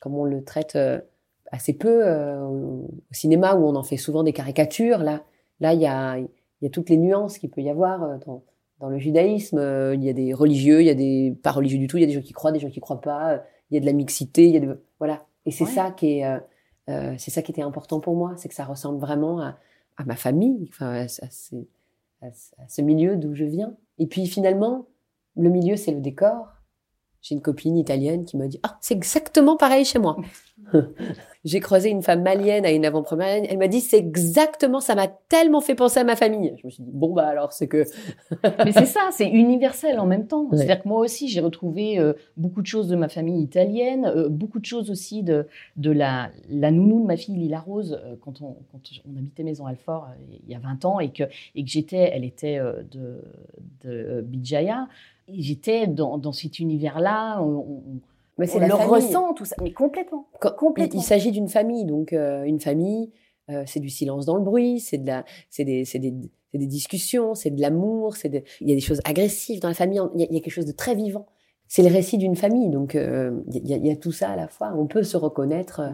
comme 0.00 0.16
on 0.16 0.24
le 0.24 0.42
traite 0.42 0.76
assez 1.52 1.74
peu 1.74 2.10
au, 2.10 2.90
cinéma 3.12 3.54
où 3.54 3.64
on 3.64 3.76
en 3.76 3.84
fait 3.84 3.96
souvent 3.96 4.24
des 4.24 4.32
caricatures. 4.32 4.98
Là, 4.98 5.22
là 5.60 5.74
il 5.74 5.80
y 5.80 5.86
a, 5.86 6.18
toutes 6.72 6.90
les 6.90 6.96
nuances 6.96 7.38
qu'il 7.38 7.50
peut 7.50 7.60
y 7.60 7.70
avoir 7.70 8.18
dans, 8.26 8.42
dans 8.82 8.88
le 8.90 8.98
judaïsme. 8.98 9.58
Euh, 9.58 9.94
il 9.94 10.02
y 10.04 10.10
a 10.10 10.12
des 10.12 10.34
religieux, 10.34 10.80
il 10.82 10.86
y 10.86 10.90
a 10.90 10.94
des 10.94 11.34
pas 11.42 11.52
religieux 11.52 11.78
du 11.78 11.86
tout, 11.86 11.96
il 11.96 12.00
y 12.00 12.04
a 12.04 12.06
des 12.08 12.12
gens 12.12 12.20
qui 12.20 12.32
croient, 12.32 12.52
des 12.52 12.58
gens 12.58 12.68
qui 12.68 12.80
croient 12.80 13.00
pas. 13.00 13.32
euh, 13.34 13.38
Il 13.70 13.74
y 13.74 13.78
a 13.78 13.80
de 13.80 13.86
la 13.86 13.92
mixité, 13.92 14.46
il 14.48 14.52
y 14.54 14.56
a 14.56 14.60
de, 14.60 14.82
voilà. 14.98 15.24
Et 15.46 15.50
c'est 15.52 15.64
Ouais. 15.64 15.70
ça 15.70 15.90
qui 15.92 16.18
est, 16.18 16.24
euh, 16.26 17.14
c'est 17.16 17.30
ça 17.30 17.40
qui 17.42 17.52
était 17.52 17.62
important 17.62 18.00
pour 18.00 18.16
moi, 18.16 18.34
c'est 18.36 18.48
que 18.48 18.54
ça 18.54 18.64
ressemble 18.64 18.98
vraiment 19.00 19.40
à, 19.40 19.56
à 19.96 20.04
ma 20.04 20.16
famille, 20.16 20.66
enfin, 20.68 21.06
à, 21.06 22.26
à 22.26 22.68
ce 22.68 22.82
milieu 22.82 23.16
d'où 23.16 23.34
je 23.34 23.44
viens. 23.44 23.74
Et 23.98 24.06
puis 24.06 24.26
finalement, 24.26 24.86
le 25.36 25.48
milieu, 25.48 25.76
c'est 25.76 25.92
le 25.92 26.00
décor. 26.00 26.48
J'ai 27.20 27.36
une 27.36 27.40
copine 27.40 27.76
italienne 27.78 28.24
qui 28.24 28.36
m'a 28.36 28.48
dit 28.48 28.58
Ah, 28.64 28.78
c'est 28.80 28.94
exactement 28.94 29.56
pareil 29.56 29.84
chez 29.84 30.00
moi. 30.00 30.16
J'ai 31.44 31.58
croisé 31.58 31.90
une 31.90 32.02
femme 32.02 32.22
malienne 32.22 32.64
à 32.64 32.70
une 32.70 32.84
avant-première. 32.84 33.42
Elle 33.48 33.58
m'a 33.58 33.66
dit 33.66 33.80
C'est 33.80 33.98
exactement, 33.98 34.78
ça 34.78 34.94
m'a 34.94 35.08
tellement 35.08 35.60
fait 35.60 35.74
penser 35.74 35.98
à 35.98 36.04
ma 36.04 36.14
famille. 36.14 36.54
Je 36.60 36.66
me 36.66 36.70
suis 36.70 36.82
dit 36.84 36.90
Bon, 36.92 37.12
bah 37.12 37.26
alors, 37.26 37.52
c'est 37.52 37.66
que. 37.66 37.84
Mais 38.64 38.70
c'est 38.72 38.86
ça, 38.86 39.00
c'est 39.10 39.28
universel 39.28 39.98
en 39.98 40.06
même 40.06 40.26
temps. 40.28 40.44
Ouais. 40.44 40.56
C'est-à-dire 40.56 40.82
que 40.82 40.88
moi 40.88 41.00
aussi, 41.00 41.26
j'ai 41.28 41.40
retrouvé 41.40 41.98
euh, 41.98 42.12
beaucoup 42.36 42.62
de 42.62 42.66
choses 42.66 42.86
de 42.88 42.94
ma 42.96 43.08
famille 43.08 43.42
italienne, 43.42 44.04
euh, 44.06 44.28
beaucoup 44.28 44.60
de 44.60 44.64
choses 44.64 44.88
aussi 44.90 45.24
de, 45.24 45.46
de 45.76 45.90
la, 45.90 46.30
la 46.48 46.70
nounou 46.70 47.00
de 47.02 47.06
ma 47.06 47.16
fille 47.16 47.36
Lila 47.36 47.58
Rose, 47.60 47.98
euh, 48.04 48.14
quand, 48.20 48.40
on, 48.40 48.54
quand 48.70 48.80
on 49.12 49.18
habitait 49.18 49.42
Maison 49.42 49.66
Alfort 49.66 50.08
euh, 50.10 50.34
il 50.46 50.50
y 50.52 50.54
a 50.54 50.60
20 50.60 50.84
ans 50.84 51.00
et 51.00 51.10
que, 51.10 51.24
et 51.56 51.64
que 51.64 51.70
j'étais, 51.70 52.10
elle 52.14 52.24
était 52.24 52.60
de, 52.92 53.20
de 53.84 54.20
Bijaya. 54.22 54.86
J'étais 55.28 55.86
dans, 55.86 56.18
dans 56.18 56.32
cet 56.32 56.58
univers-là, 56.58 57.40
on, 57.42 57.44
on- 57.58 58.00
Mais 58.38 58.50
on 58.54 58.58
la 58.58 58.66
le 58.68 58.72
famille. 58.72 58.88
ressent, 58.90 59.34
tout 59.34 59.44
ça, 59.44 59.56
mais 59.62 59.72
complètement. 59.72 60.26
Quand- 60.40 60.54
complètement. 60.56 61.00
il 61.00 61.04
s'agit 61.04 61.30
d'une 61.32 61.48
famille, 61.48 61.84
donc 61.84 62.12
euh, 62.12 62.44
une 62.44 62.60
famille, 62.60 63.12
euh, 63.50 63.62
c'est 63.66 63.80
du 63.80 63.90
silence 63.90 64.24
dans 64.26 64.36
le 64.36 64.42
bruit, 64.42 64.80
c'est 64.80 64.98
de 64.98 65.06
la, 65.06 65.24
c'est 65.50 65.64
des, 65.64 65.84
c'est 65.84 65.98
des, 65.98 66.14
c'est 66.50 66.58
des 66.58 66.66
discussions, 66.66 67.34
c'est 67.34 67.50
de 67.50 67.60
l'amour, 67.60 68.16
c'est 68.16 68.28
de, 68.30 68.42
il 68.60 68.68
y 68.68 68.72
a 68.72 68.74
des 68.74 68.80
choses 68.80 69.00
agressives 69.04 69.60
dans 69.60 69.68
la 69.68 69.74
famille, 69.74 70.00
il 70.14 70.20
y 70.20 70.24
a, 70.24 70.26
il 70.30 70.34
y 70.34 70.38
a 70.38 70.40
quelque 70.40 70.52
chose 70.52 70.66
de 70.66 70.72
très 70.72 70.94
vivant. 70.94 71.26
C'est 71.68 71.82
le 71.82 71.88
récit 71.88 72.18
d'une 72.18 72.36
famille, 72.36 72.68
donc 72.70 72.94
euh, 72.94 73.42
il 73.52 73.66
y, 73.68 73.72
a, 73.74 73.76
il 73.78 73.86
y 73.86 73.90
a 73.90 73.96
tout 73.96 74.12
ça 74.12 74.30
à 74.30 74.36
la 74.36 74.48
fois. 74.48 74.72
On 74.76 74.86
peut 74.86 75.02
se 75.02 75.16
reconnaître 75.16 75.80
euh, 75.80 75.90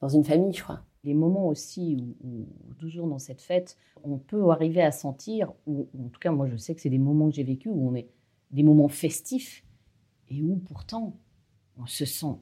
dans 0.00 0.08
une 0.08 0.24
famille, 0.24 0.52
je 0.52 0.62
crois. 0.62 0.80
les 1.04 1.14
moments 1.14 1.46
aussi 1.48 1.96
où, 2.24 2.26
où, 2.26 2.74
toujours 2.78 3.06
dans 3.06 3.18
cette 3.18 3.40
fête, 3.40 3.76
on 4.04 4.18
peut 4.18 4.48
arriver 4.50 4.82
à 4.82 4.90
sentir, 4.92 5.52
ou 5.66 5.88
en 5.98 6.08
tout 6.08 6.18
cas 6.20 6.30
moi 6.32 6.46
je 6.48 6.56
sais 6.56 6.74
que 6.74 6.80
c'est 6.80 6.88
des 6.90 6.98
moments 6.98 7.28
que 7.28 7.34
j'ai 7.36 7.44
vécus 7.44 7.70
où 7.74 7.88
on 7.88 7.94
est 7.94 8.08
des 8.50 8.62
moments 8.64 8.88
festifs 8.88 9.64
et 10.28 10.42
où 10.42 10.56
pourtant 10.56 11.14
on 11.82 11.86
se 11.86 12.04
sent 12.04 12.36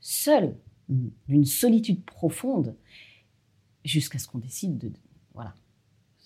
seul, 0.00 0.56
Mm. 0.88 1.08
d'une 1.28 1.44
solitude 1.46 2.04
profonde, 2.04 2.76
jusqu'à 3.86 4.18
ce 4.18 4.28
qu'on 4.28 4.38
décide 4.38 4.76
de, 4.76 4.88
de- 4.88 4.98
voilà, 5.32 5.54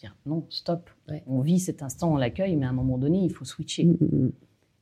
dire 0.01 0.17
non, 0.27 0.45
stop, 0.51 0.91
Ouais. 1.09 1.23
on 1.29 1.41
vit 1.43 1.61
cet 1.61 1.81
instant, 1.83 2.13
on 2.13 2.17
l'accueille, 2.17 2.57
mais 2.57 2.67
à 2.67 2.71
un 2.71 2.73
moment 2.73 2.99
donné 2.99 3.21
il 3.25 3.33
faut 3.33 3.45
switcher. 3.45 3.85
Mm, 3.85 3.97
mm. 4.01 4.33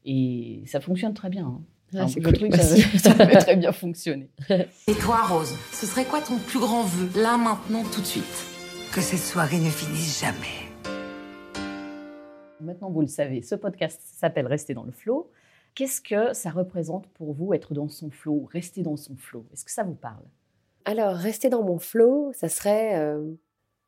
Et 0.07 0.62
ça 0.66 0.81
fonctionne 0.81 1.12
très 1.14 1.29
bien. 1.29 1.46
hein. 1.46 1.62
Ah, 1.94 1.99
Enfin, 2.05 2.09
c'est 2.09 2.20
le 2.20 2.31
cool. 2.31 2.38
truc, 2.51 2.55
ça, 2.57 2.75
Merci. 2.75 2.99
ça 2.99 3.14
peut 3.14 3.38
très 3.38 3.57
bien 3.57 3.70
fonctionner. 3.72 4.31
Et 4.88 4.94
toi, 4.94 5.27
Rose, 5.27 5.55
ce 5.72 5.85
serait 5.87 6.05
quoi 6.07 6.22
ton 6.22 6.38
plus 6.38 6.59
grand 6.59 6.83
vœu, 6.85 7.20
là, 7.20 7.37
maintenant, 7.37 7.83
tout 7.92 8.01
de 8.01 8.07
suite? 8.07 8.25
Que 8.94 9.01
cette 9.03 9.20
soirée 9.20 9.59
ne 9.59 9.68
finisse 9.68 10.20
jamais. 10.20 10.70
Maintenant, 12.61 12.90
vous 12.90 13.03
le 13.03 13.07
savez, 13.07 13.42
ce 13.42 13.55
podcast 13.55 14.01
s'appelle 14.03 14.46
Rester 14.46 14.72
dans 14.75 14.85
le 14.85 14.92
flow. 14.92 15.31
Qu'est-ce 15.77 16.01
que 16.01 16.33
ça 16.33 16.49
représente 16.49 17.07
pour 17.09 17.35
vous 17.35 17.53
être 17.53 17.75
dans 17.75 17.91
son 17.91 18.11
flow, 18.11 18.49
rester 18.51 18.83
dans 18.83 18.97
son 18.97 19.15
flow? 19.15 19.45
Est-ce 19.53 19.62
que 19.62 19.71
ça 19.71 19.85
vous 19.85 19.95
parle? 19.95 20.25
Alors, 20.87 21.15
rester 21.15 21.51
dans 21.51 21.62
mon 21.62 21.79
flow, 21.79 22.33
ça 22.33 22.49
serait 22.49 22.99
euh, 22.99 23.31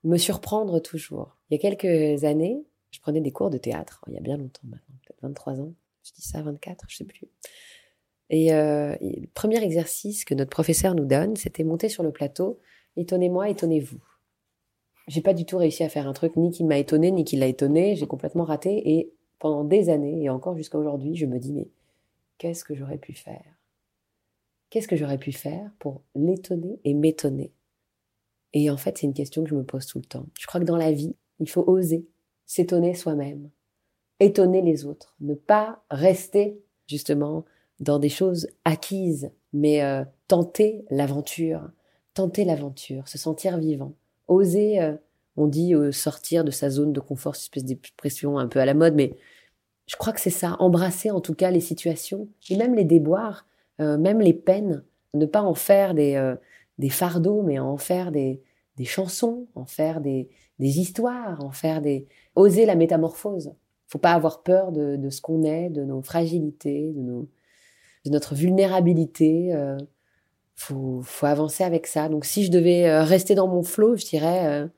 me 0.04 0.18
surprendre 0.18 0.80
toujours. 0.80 1.38
Il 1.48 1.54
y 1.54 1.56
a 1.56 1.60
quelques 1.60 2.24
années, 2.24 2.62
je 2.90 3.00
prenais 3.00 3.22
des 3.22 3.32
cours 3.32 3.48
de 3.48 3.56
théâtre, 3.56 4.04
il 4.06 4.12
y 4.12 4.18
a 4.18 4.20
bien 4.20 4.36
longtemps 4.36 4.60
maintenant, 4.64 4.96
peut-être 5.02 5.22
23 5.22 5.60
ans, 5.60 5.72
je 6.04 6.12
dis 6.12 6.20
ça, 6.20 6.42
24, 6.42 6.84
je 6.88 6.96
sais 6.96 7.04
plus. 7.06 7.26
Et, 8.28 8.52
euh, 8.52 8.94
et 9.00 9.20
le 9.20 9.28
premier 9.28 9.62
exercice 9.64 10.26
que 10.26 10.34
notre 10.34 10.50
professeur 10.50 10.94
nous 10.94 11.06
donne, 11.06 11.36
c'était 11.36 11.64
monter 11.64 11.88
sur 11.88 12.02
le 12.02 12.12
plateau, 12.12 12.60
étonnez-moi, 12.96 13.48
étonnez-vous. 13.48 14.04
J'ai 15.06 15.22
pas 15.22 15.32
du 15.32 15.46
tout 15.46 15.56
réussi 15.56 15.84
à 15.84 15.88
faire 15.88 16.06
un 16.06 16.12
truc 16.12 16.36
ni 16.36 16.50
qui 16.50 16.64
m'a 16.64 16.76
étonné, 16.76 17.10
ni 17.12 17.24
qui 17.24 17.36
l'a 17.36 17.46
étonné, 17.46 17.96
j'ai 17.96 18.06
complètement 18.06 18.44
raté, 18.44 18.90
et 18.98 19.14
pendant 19.38 19.64
des 19.64 19.88
années, 19.88 20.24
et 20.24 20.28
encore 20.28 20.54
jusqu'à 20.54 20.76
aujourd'hui, 20.76 21.16
je 21.16 21.24
me 21.24 21.38
dis, 21.38 21.54
mais 21.54 21.68
qu'est-ce 22.38 22.64
que 22.64 22.74
j'aurais 22.74 22.98
pu 22.98 23.12
faire? 23.12 23.58
Qu'est-ce 24.70 24.88
que 24.88 24.96
j'aurais 24.96 25.18
pu 25.18 25.32
faire 25.32 25.70
pour 25.78 26.02
l'étonner 26.14 26.80
et 26.84 26.94
m'étonner? 26.94 27.52
Et 28.52 28.70
en 28.70 28.76
fait, 28.76 28.98
c'est 28.98 29.06
une 29.06 29.14
question 29.14 29.44
que 29.44 29.50
je 29.50 29.54
me 29.54 29.64
pose 29.64 29.86
tout 29.86 29.98
le 29.98 30.04
temps. 30.04 30.26
Je 30.38 30.46
crois 30.46 30.60
que 30.60 30.66
dans 30.66 30.76
la 30.76 30.92
vie, 30.92 31.16
il 31.38 31.48
faut 31.48 31.64
oser 31.66 32.06
s'étonner 32.46 32.94
soi-même, 32.94 33.50
étonner 34.20 34.62
les 34.62 34.86
autres, 34.86 35.14
ne 35.20 35.34
pas 35.34 35.84
rester 35.90 36.60
justement 36.86 37.44
dans 37.80 37.98
des 37.98 38.08
choses 38.08 38.48
acquises, 38.64 39.30
mais 39.52 39.82
euh, 39.82 40.04
tenter 40.26 40.84
l'aventure, 40.90 41.70
tenter 42.14 42.44
l'aventure, 42.44 43.06
se 43.06 43.18
sentir 43.18 43.58
vivant, 43.58 43.94
oser, 44.26 44.80
euh, 44.80 44.96
On 45.36 45.46
dit 45.46 45.74
euh, 45.74 45.92
sortir 45.92 46.42
de 46.42 46.50
sa 46.50 46.68
zone 46.68 46.92
de 46.92 47.00
confort, 47.00 47.36
cette 47.36 47.44
espèce 47.44 47.64
d'expression 47.64 48.38
un 48.38 48.48
peu 48.48 48.58
à 48.58 48.64
la 48.64 48.74
mode, 48.74 48.94
mais 48.94 49.14
je 49.88 49.96
crois 49.96 50.12
que 50.12 50.20
c'est 50.20 50.30
ça, 50.30 50.54
embrasser 50.60 51.10
en 51.10 51.20
tout 51.20 51.34
cas 51.34 51.50
les 51.50 51.62
situations 51.62 52.28
et 52.50 52.56
même 52.56 52.74
les 52.74 52.84
déboires, 52.84 53.46
euh, 53.80 53.96
même 53.96 54.20
les 54.20 54.34
peines, 54.34 54.84
ne 55.14 55.24
pas 55.24 55.40
en 55.40 55.54
faire 55.54 55.94
des, 55.94 56.14
euh, 56.14 56.36
des 56.76 56.90
fardeaux, 56.90 57.42
mais 57.42 57.58
en 57.58 57.78
faire 57.78 58.12
des, 58.12 58.42
des 58.76 58.84
chansons, 58.84 59.46
en 59.54 59.64
faire 59.64 60.02
des, 60.02 60.28
des 60.58 60.78
histoires, 60.78 61.42
en 61.42 61.52
faire 61.52 61.80
des... 61.80 62.06
oser 62.36 62.66
la 62.66 62.74
métamorphose. 62.74 63.54
Faut 63.86 63.98
pas 63.98 64.12
avoir 64.12 64.42
peur 64.42 64.72
de, 64.72 64.96
de 64.96 65.08
ce 65.08 65.22
qu'on 65.22 65.42
est, 65.42 65.70
de 65.70 65.82
nos 65.84 66.02
fragilités, 66.02 66.92
de, 66.92 67.00
nos, 67.00 67.28
de 68.04 68.10
notre 68.10 68.34
vulnérabilité. 68.34 69.54
Euh, 69.54 69.78
faut, 70.54 71.00
faut 71.02 71.26
avancer 71.26 71.64
avec 71.64 71.86
ça. 71.86 72.10
Donc 72.10 72.26
si 72.26 72.44
je 72.44 72.50
devais 72.50 72.86
euh, 72.86 73.04
rester 73.04 73.34
dans 73.34 73.48
mon 73.48 73.62
flot, 73.62 73.96
je 73.96 74.04
dirais 74.04 74.68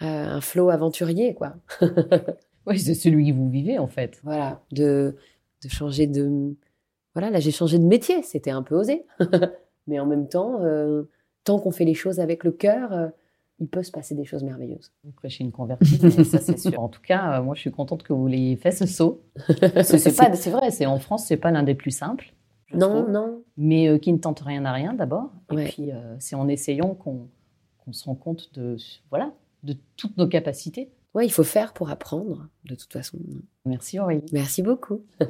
un 0.00 0.40
flot 0.40 0.70
aventurier, 0.70 1.34
quoi. 1.34 1.54
oui, 2.66 2.78
c'est 2.78 2.94
celui 2.94 3.30
que 3.30 3.34
vous 3.34 3.48
vivez 3.48 3.78
en 3.78 3.88
fait. 3.88 4.20
Voilà, 4.22 4.62
de, 4.72 5.16
de 5.62 5.68
changer 5.68 6.06
de... 6.06 6.54
Voilà, 7.14 7.30
là 7.30 7.40
j'ai 7.40 7.50
changé 7.50 7.78
de 7.78 7.84
métier, 7.84 8.22
c'était 8.22 8.50
un 8.50 8.62
peu 8.62 8.74
osé. 8.74 9.04
Mais 9.86 10.00
en 10.00 10.06
même 10.06 10.28
temps, 10.28 10.62
euh, 10.62 11.04
tant 11.44 11.58
qu'on 11.58 11.70
fait 11.70 11.84
les 11.84 11.94
choses 11.94 12.20
avec 12.20 12.44
le 12.44 12.52
cœur, 12.52 12.92
euh, 12.92 13.08
il 13.60 13.68
peut 13.68 13.82
se 13.82 13.92
passer 13.92 14.14
des 14.14 14.24
choses 14.24 14.42
merveilleuses. 14.42 14.92
Vous 15.04 15.12
prêchez 15.12 15.44
une 15.44 15.52
convertie, 15.52 15.98
ça 16.24 16.38
c'est 16.38 16.58
sûr. 16.58 16.80
En 16.80 16.88
tout 16.88 17.02
cas, 17.02 17.38
euh, 17.38 17.42
moi 17.42 17.54
je 17.54 17.60
suis 17.60 17.70
contente 17.70 18.02
que 18.02 18.12
vous 18.12 18.26
l'ayez 18.26 18.56
fait 18.56 18.72
ce 18.72 18.86
saut. 18.86 19.22
C'est 19.82 20.16
pas, 20.16 20.34
c'est 20.34 20.50
vrai, 20.50 20.70
c'est 20.70 20.86
en 20.86 20.98
France, 20.98 21.26
c'est 21.26 21.36
pas 21.36 21.50
l'un 21.50 21.62
des 21.62 21.74
plus 21.74 21.90
simples. 21.90 22.32
Non, 22.72 23.02
trouve. 23.02 23.10
non. 23.10 23.42
Mais 23.56 24.00
qui 24.00 24.12
ne 24.12 24.18
tente 24.18 24.40
rien 24.40 24.64
à 24.64 24.72
rien 24.72 24.94
d'abord. 24.94 25.30
Et 25.52 25.64
puis 25.64 25.90
c'est 26.18 26.34
en 26.34 26.48
essayant 26.48 26.94
qu'on 26.94 27.28
qu'on 27.84 27.92
se 27.92 28.04
rend 28.06 28.14
compte 28.14 28.52
de 28.54 28.76
voilà 29.10 29.32
de 29.62 29.76
toutes 29.96 30.16
nos 30.16 30.26
capacités. 30.26 30.90
Ouais, 31.14 31.26
il 31.26 31.30
faut 31.30 31.44
faire 31.44 31.72
pour 31.72 31.90
apprendre, 31.90 32.48
de 32.64 32.74
toute 32.74 32.92
façon. 32.92 33.18
Merci 33.64 34.00
Aurélie. 34.00 34.26
Merci 34.32 34.62
beaucoup. 34.62 35.04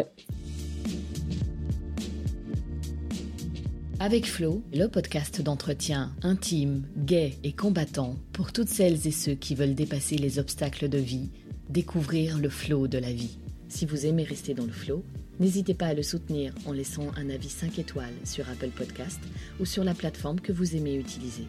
Avec 4.00 4.26
Flo, 4.26 4.62
le 4.72 4.86
podcast 4.86 5.40
d'entretien 5.42 6.14
intime, 6.22 6.84
gai 6.96 7.38
et 7.42 7.52
combattant 7.52 8.16
pour 8.32 8.52
toutes 8.52 8.68
celles 8.68 9.06
et 9.06 9.10
ceux 9.12 9.34
qui 9.34 9.54
veulent 9.54 9.74
dépasser 9.74 10.16
les 10.16 10.38
obstacles 10.38 10.88
de 10.88 10.98
vie, 10.98 11.30
découvrir 11.68 12.38
le 12.38 12.48
flow 12.48 12.88
de 12.88 12.98
la 12.98 13.12
vie. 13.12 13.38
Si 13.68 13.86
vous 13.86 14.06
aimez 14.06 14.24
rester 14.24 14.52
dans 14.54 14.66
le 14.66 14.72
flow, 14.72 15.04
n'hésitez 15.38 15.74
pas 15.74 15.86
à 15.86 15.94
le 15.94 16.02
soutenir 16.02 16.54
en 16.66 16.72
laissant 16.72 17.08
un 17.16 17.30
avis 17.30 17.48
5 17.48 17.78
étoiles 17.78 18.14
sur 18.24 18.48
Apple 18.48 18.70
Podcast 18.70 19.20
ou 19.60 19.64
sur 19.64 19.84
la 19.84 19.94
plateforme 19.94 20.40
que 20.40 20.52
vous 20.52 20.76
aimez 20.76 20.96
utiliser. 20.96 21.46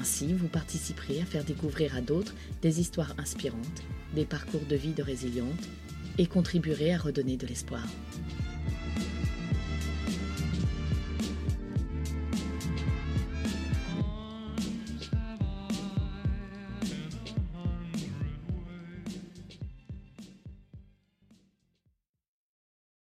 Ainsi, 0.00 0.32
vous 0.32 0.48
participerez 0.48 1.20
à 1.20 1.24
faire 1.24 1.44
découvrir 1.44 1.96
à 1.96 2.00
d'autres 2.00 2.34
des 2.62 2.80
histoires 2.80 3.14
inspirantes, 3.18 3.82
des 4.14 4.24
parcours 4.24 4.64
de 4.68 4.76
vie 4.76 4.92
de 4.92 5.02
résilientes 5.02 5.68
et 6.18 6.26
contribuerez 6.26 6.94
à 6.94 6.98
redonner 6.98 7.36
de 7.36 7.46
l'espoir. 7.46 7.84